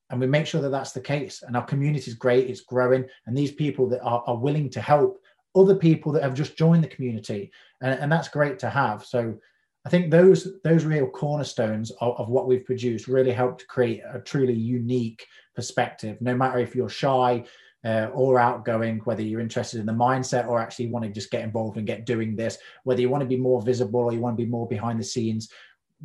And 0.09 0.19
we 0.19 0.27
make 0.27 0.47
sure 0.47 0.61
that 0.61 0.69
that's 0.69 0.91
the 0.91 1.01
case. 1.01 1.43
And 1.45 1.55
our 1.55 1.65
community 1.65 2.09
is 2.09 2.15
great. 2.15 2.49
It's 2.49 2.61
growing. 2.61 3.05
And 3.27 3.37
these 3.37 3.51
people 3.51 3.87
that 3.89 4.01
are, 4.01 4.23
are 4.25 4.37
willing 4.37 4.69
to 4.71 4.81
help 4.81 5.21
other 5.55 5.75
people 5.75 6.11
that 6.13 6.23
have 6.23 6.33
just 6.33 6.57
joined 6.57 6.83
the 6.83 6.87
community. 6.87 7.51
And, 7.81 7.99
and 7.99 8.11
that's 8.11 8.27
great 8.27 8.59
to 8.59 8.69
have. 8.69 9.05
So 9.05 9.37
I 9.85 9.89
think 9.89 10.11
those 10.11 10.47
those 10.63 10.83
real 10.83 11.07
cornerstones 11.07 11.91
of, 12.01 12.19
of, 12.19 12.29
what 12.29 12.47
we've 12.47 12.65
produced 12.65 13.07
really 13.07 13.31
help 13.31 13.59
to 13.59 13.65
create 13.67 14.01
a 14.13 14.19
truly 14.19 14.53
unique 14.53 15.25
perspective. 15.55 16.17
No 16.21 16.35
matter 16.35 16.59
if 16.59 16.75
you're 16.75 16.89
shy 16.89 17.45
uh, 17.85 18.09
or 18.13 18.39
outgoing, 18.39 18.99
whether 19.05 19.21
you're 19.21 19.39
interested 19.39 19.79
in 19.79 19.85
the 19.85 19.93
mindset 19.93 20.47
or 20.47 20.59
actually 20.59 20.89
want 20.89 21.05
to 21.05 21.11
just 21.11 21.31
get 21.31 21.43
involved 21.43 21.77
and 21.77 21.87
get 21.87 22.05
doing 22.05 22.35
this, 22.35 22.57
whether 22.83 22.99
you 22.99 23.09
want 23.09 23.21
to 23.21 23.27
be 23.27 23.37
more 23.37 23.61
visible 23.61 24.01
or 24.01 24.11
you 24.13 24.19
want 24.19 24.37
to 24.37 24.43
be 24.43 24.49
more 24.49 24.67
behind 24.67 24.99
the 24.99 25.03
scenes, 25.03 25.49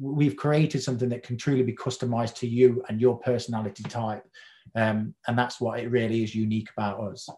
we've 0.00 0.36
created 0.36 0.82
something 0.82 1.08
that 1.08 1.22
can 1.22 1.36
truly 1.36 1.62
be 1.62 1.74
customized 1.74 2.34
to 2.36 2.46
you 2.46 2.82
and 2.88 3.00
your 3.00 3.18
personality 3.18 3.84
type. 3.84 4.24
Um, 4.74 5.14
and 5.26 5.38
that's 5.38 5.60
what 5.60 5.80
it 5.80 5.88
really 5.88 6.24
is 6.24 6.34
unique 6.34 6.68
about 6.76 7.00
us. 7.00 7.28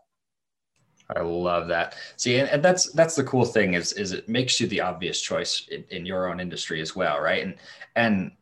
I 1.15 1.21
love 1.21 1.69
that. 1.69 1.95
See, 2.17 2.39
and, 2.39 2.49
and, 2.49 2.65
that's 2.65 2.91
that's 2.93 3.15
the 3.15 3.23
cool 3.23 3.45
thing 3.45 3.75
is 3.75 3.93
is 3.93 4.13
it 4.13 4.29
makes 4.29 4.61
you 4.61 4.67
the 4.67 4.81
obvious 4.81 5.21
choice 5.21 5.69
in, 5.69 5.85
in, 5.91 6.05
your 6.05 6.29
own 6.29 6.41
industry 6.41 6.81
as 6.81 6.97
well, 6.97 7.21
right? 7.21 7.45
And 7.45 7.55
and 7.95 8.33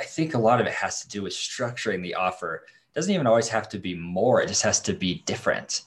I 0.00 0.02
think 0.02 0.34
a 0.34 0.38
lot 0.38 0.60
of 0.60 0.66
it 0.66 0.72
has 0.72 1.02
to 1.02 1.08
do 1.08 1.22
with 1.22 1.32
structuring 1.32 2.02
the 2.02 2.14
offer. 2.14 2.64
It 2.66 2.94
doesn't 2.94 3.12
even 3.12 3.28
always 3.28 3.48
have 3.50 3.68
to 3.68 3.78
be 3.78 3.94
more; 3.94 4.42
it 4.42 4.48
just 4.48 4.62
has 4.62 4.80
to 4.80 4.92
be 4.92 5.22
different. 5.26 5.82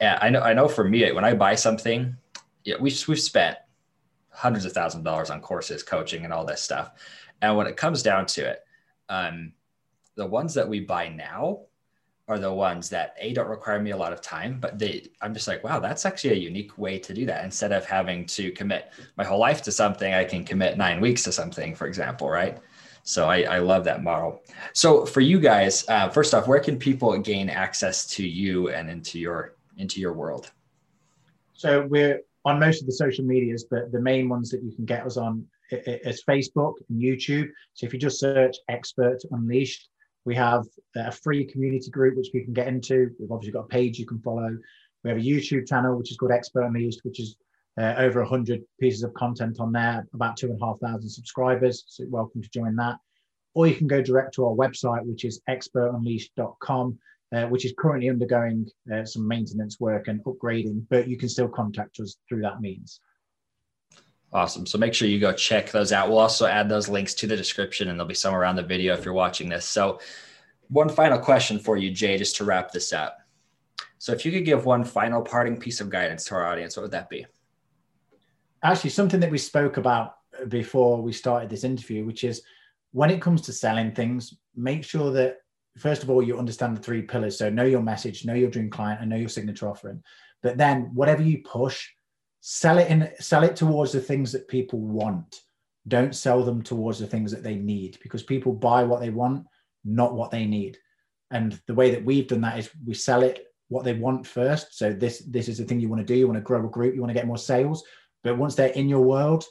And 0.00 0.18
I 0.22 0.30
know 0.30 0.40
I 0.40 0.54
know 0.54 0.68
for 0.68 0.84
me, 0.84 1.12
when 1.12 1.24
I 1.24 1.34
buy 1.34 1.54
something, 1.54 2.16
yeah, 2.64 2.76
we 2.80 2.94
we've 3.06 3.20
spent 3.20 3.58
hundreds 4.38 4.64
of 4.64 4.72
thousands 4.72 5.00
of 5.00 5.04
dollars 5.04 5.30
on 5.30 5.40
courses, 5.40 5.82
coaching, 5.82 6.24
and 6.24 6.32
all 6.32 6.44
this 6.44 6.62
stuff. 6.62 6.92
And 7.42 7.56
when 7.56 7.66
it 7.66 7.76
comes 7.76 8.04
down 8.04 8.24
to 8.26 8.48
it, 8.48 8.60
um, 9.08 9.52
the 10.14 10.26
ones 10.26 10.54
that 10.54 10.68
we 10.68 10.78
buy 10.78 11.08
now 11.08 11.62
are 12.28 12.38
the 12.38 12.52
ones 12.52 12.88
that 12.90 13.16
a 13.18 13.32
don't 13.32 13.48
require 13.48 13.80
me 13.80 13.90
a 13.90 13.96
lot 13.96 14.12
of 14.12 14.20
time 14.20 14.58
but 14.60 14.78
they 14.78 15.06
i'm 15.22 15.32
just 15.32 15.48
like 15.48 15.64
wow 15.64 15.80
that's 15.80 16.04
actually 16.04 16.32
a 16.32 16.36
unique 16.36 16.76
way 16.76 16.98
to 16.98 17.14
do 17.14 17.24
that. 17.24 17.42
Instead 17.42 17.72
of 17.72 17.86
having 17.86 18.26
to 18.26 18.50
commit 18.50 18.92
my 19.16 19.24
whole 19.24 19.38
life 19.38 19.62
to 19.62 19.72
something 19.72 20.12
i 20.12 20.24
can 20.24 20.44
commit 20.44 20.76
nine 20.76 21.00
weeks 21.00 21.24
to 21.24 21.32
something 21.32 21.74
for 21.74 21.86
example 21.86 22.28
right? 22.28 22.58
So 23.02 23.28
i, 23.28 23.42
I 23.42 23.58
love 23.60 23.84
that 23.84 24.02
model. 24.02 24.42
So 24.74 25.06
for 25.06 25.20
you 25.22 25.40
guys 25.40 25.88
uh, 25.88 26.10
first 26.10 26.34
off 26.34 26.46
where 26.46 26.60
can 26.60 26.78
people 26.78 27.16
gain 27.18 27.48
access 27.48 28.06
to 28.08 28.26
you 28.26 28.68
and 28.68 28.90
into 28.90 29.18
your 29.18 29.56
into 29.78 29.98
your 30.00 30.12
world? 30.12 30.50
So 31.54 31.86
we're 31.86 32.20
on 32.48 32.58
most 32.58 32.80
of 32.80 32.86
the 32.86 32.92
social 32.92 33.24
medias 33.24 33.66
but 33.70 33.92
the 33.92 34.00
main 34.00 34.28
ones 34.28 34.50
that 34.50 34.62
you 34.62 34.72
can 34.74 34.84
get 34.84 35.04
us 35.04 35.16
on 35.16 35.44
is 35.70 36.24
Facebook 36.24 36.74
and 36.88 37.00
YouTube. 37.00 37.48
So 37.74 37.86
if 37.86 37.92
you 37.92 37.98
just 37.98 38.18
search 38.18 38.56
Expert 38.68 39.18
Unleashed, 39.30 39.88
we 40.24 40.34
have 40.34 40.64
a 40.96 41.12
free 41.12 41.44
community 41.44 41.90
group 41.90 42.16
which 42.16 42.30
we 42.32 42.42
can 42.42 42.54
get 42.54 42.68
into. 42.68 43.10
We've 43.18 43.30
obviously 43.30 43.52
got 43.52 43.66
a 43.66 43.68
page 43.68 43.98
you 43.98 44.06
can 44.06 44.20
follow. 44.20 44.56
We 45.04 45.10
have 45.10 45.18
a 45.18 45.22
YouTube 45.22 45.68
channel 45.68 45.96
which 45.96 46.10
is 46.10 46.16
called 46.16 46.32
Expert 46.32 46.64
Unleashed, 46.64 47.00
which 47.02 47.20
is 47.20 47.36
uh, 47.78 47.94
over 47.98 48.20
100 48.20 48.62
pieces 48.80 49.02
of 49.02 49.12
content 49.14 49.60
on 49.60 49.70
there, 49.72 50.06
about 50.14 50.36
two 50.36 50.48
and 50.48 50.60
a 50.60 50.64
half 50.64 50.80
thousand 50.80 51.08
subscribers. 51.10 51.84
So 51.86 52.04
welcome 52.08 52.42
to 52.42 52.50
join 52.50 52.74
that. 52.76 52.96
Or 53.54 53.66
you 53.66 53.74
can 53.74 53.86
go 53.86 54.02
direct 54.02 54.34
to 54.34 54.46
our 54.46 54.54
website, 54.54 55.04
which 55.04 55.24
is 55.24 55.40
expertunleashed.com, 55.48 56.98
uh, 57.32 57.44
which 57.46 57.64
is 57.64 57.74
currently 57.78 58.08
undergoing 58.08 58.66
uh, 58.92 59.04
some 59.04 59.26
maintenance 59.26 59.78
work 59.80 60.08
and 60.08 60.22
upgrading, 60.24 60.84
but 60.88 61.08
you 61.08 61.16
can 61.16 61.28
still 61.28 61.48
contact 61.48 62.00
us 62.00 62.16
through 62.28 62.42
that 62.42 62.60
means. 62.60 63.00
Awesome. 64.32 64.66
So 64.66 64.76
make 64.76 64.92
sure 64.92 65.08
you 65.08 65.18
go 65.18 65.32
check 65.32 65.70
those 65.70 65.90
out. 65.92 66.08
We'll 66.08 66.18
also 66.18 66.46
add 66.46 66.68
those 66.68 66.88
links 66.88 67.14
to 67.14 67.26
the 67.26 67.36
description 67.36 67.88
and 67.88 67.98
they'll 67.98 68.06
be 68.06 68.14
somewhere 68.14 68.42
around 68.42 68.56
the 68.56 68.62
video 68.62 68.94
if 68.94 69.04
you're 69.04 69.14
watching 69.14 69.48
this. 69.48 69.64
So, 69.64 70.00
one 70.70 70.90
final 70.90 71.18
question 71.18 71.58
for 71.58 71.78
you, 71.78 71.90
Jay, 71.90 72.18
just 72.18 72.36
to 72.36 72.44
wrap 72.44 72.70
this 72.70 72.92
up. 72.92 73.20
So, 73.96 74.12
if 74.12 74.26
you 74.26 74.32
could 74.32 74.44
give 74.44 74.66
one 74.66 74.84
final 74.84 75.22
parting 75.22 75.58
piece 75.58 75.80
of 75.80 75.88
guidance 75.88 76.26
to 76.26 76.34
our 76.34 76.46
audience, 76.46 76.76
what 76.76 76.82
would 76.82 76.90
that 76.90 77.08
be? 77.08 77.24
Actually, 78.62 78.90
something 78.90 79.20
that 79.20 79.30
we 79.30 79.38
spoke 79.38 79.78
about 79.78 80.16
before 80.48 81.00
we 81.00 81.12
started 81.12 81.48
this 81.48 81.64
interview, 81.64 82.04
which 82.04 82.22
is 82.22 82.42
when 82.92 83.08
it 83.10 83.22
comes 83.22 83.40
to 83.42 83.52
selling 83.52 83.92
things, 83.92 84.34
make 84.54 84.84
sure 84.84 85.10
that 85.12 85.38
first 85.78 86.02
of 86.02 86.10
all 86.10 86.22
you 86.22 86.38
understand 86.38 86.76
the 86.76 86.82
three 86.82 87.02
pillars. 87.02 87.38
So, 87.38 87.50
know 87.50 87.64
your 87.64 87.82
message, 87.82 88.24
know 88.24 88.34
your 88.34 88.50
dream 88.50 88.70
client, 88.70 89.00
and 89.00 89.10
know 89.10 89.16
your 89.16 89.28
signature 89.28 89.68
offering. 89.68 90.02
But 90.42 90.58
then, 90.58 90.90
whatever 90.94 91.22
you 91.22 91.38
push, 91.38 91.88
sell 92.40 92.78
it 92.78 92.88
in 92.88 93.10
sell 93.18 93.44
it 93.44 93.56
towards 93.56 93.92
the 93.92 94.00
things 94.00 94.32
that 94.32 94.48
people 94.48 94.80
want. 94.80 95.40
Don't 95.86 96.14
sell 96.14 96.42
them 96.42 96.62
towards 96.62 96.98
the 96.98 97.06
things 97.06 97.30
that 97.32 97.42
they 97.42 97.56
need 97.56 97.98
because 98.02 98.22
people 98.22 98.52
buy 98.52 98.84
what 98.84 99.00
they 99.00 99.10
want 99.10 99.46
not 99.84 100.14
what 100.14 100.30
they 100.30 100.44
need. 100.44 100.78
And 101.30 101.60
the 101.66 101.74
way 101.74 101.90
that 101.90 102.04
we've 102.04 102.26
done 102.26 102.40
that 102.42 102.58
is 102.58 102.70
we 102.84 102.94
sell 102.94 103.22
it 103.22 103.46
what 103.68 103.84
they 103.84 103.94
want 103.94 104.26
first. 104.26 104.78
So 104.78 104.92
this 104.92 105.22
this 105.26 105.48
is 105.48 105.58
the 105.58 105.64
thing 105.64 105.80
you 105.80 105.88
want 105.88 106.00
to 106.00 106.06
do. 106.06 106.14
You 106.14 106.26
want 106.26 106.38
to 106.38 106.42
grow 106.42 106.64
a 106.64 106.70
group. 106.70 106.94
You 106.94 107.00
want 107.00 107.10
to 107.10 107.18
get 107.18 107.26
more 107.26 107.38
sales. 107.38 107.84
But 108.22 108.38
once 108.38 108.54
they're 108.54 108.68
in 108.68 108.88
your 108.88 109.02
world 109.02 109.44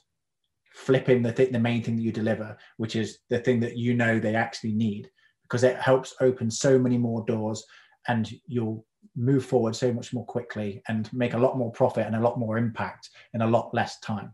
flipping 0.74 1.24
the 1.24 1.32
thing 1.32 1.52
the 1.52 1.60
main 1.60 1.82
thing 1.82 1.96
that 1.96 2.04
you 2.04 2.12
deliver 2.12 2.56
which 2.76 2.96
is 2.96 3.18
the 3.32 3.40
thing 3.40 3.60
that 3.60 3.76
you 3.76 3.96
know 3.96 4.20
they 4.20 4.36
actually 4.36 4.72
need 4.72 5.10
because 5.48 5.64
it 5.64 5.78
helps 5.78 6.14
open 6.20 6.52
so 6.52 6.78
many 6.78 6.98
more 6.98 7.24
doors 7.26 7.66
and 8.08 8.32
you'll 8.48 8.86
move 9.16 9.46
forward 9.46 9.76
so 9.76 9.92
much 9.92 10.14
more 10.14 10.26
quickly 10.26 10.82
and 10.88 11.12
make 11.14 11.34
a 11.34 11.38
lot 11.38 11.58
more 11.58 11.72
profit 11.72 12.06
and 12.06 12.16
a 12.16 12.22
lot 12.22 12.38
more 12.38 12.58
impact 12.58 13.10
in 13.34 13.42
a 13.42 13.48
lot 13.48 13.74
less 13.74 14.00
time. 14.00 14.34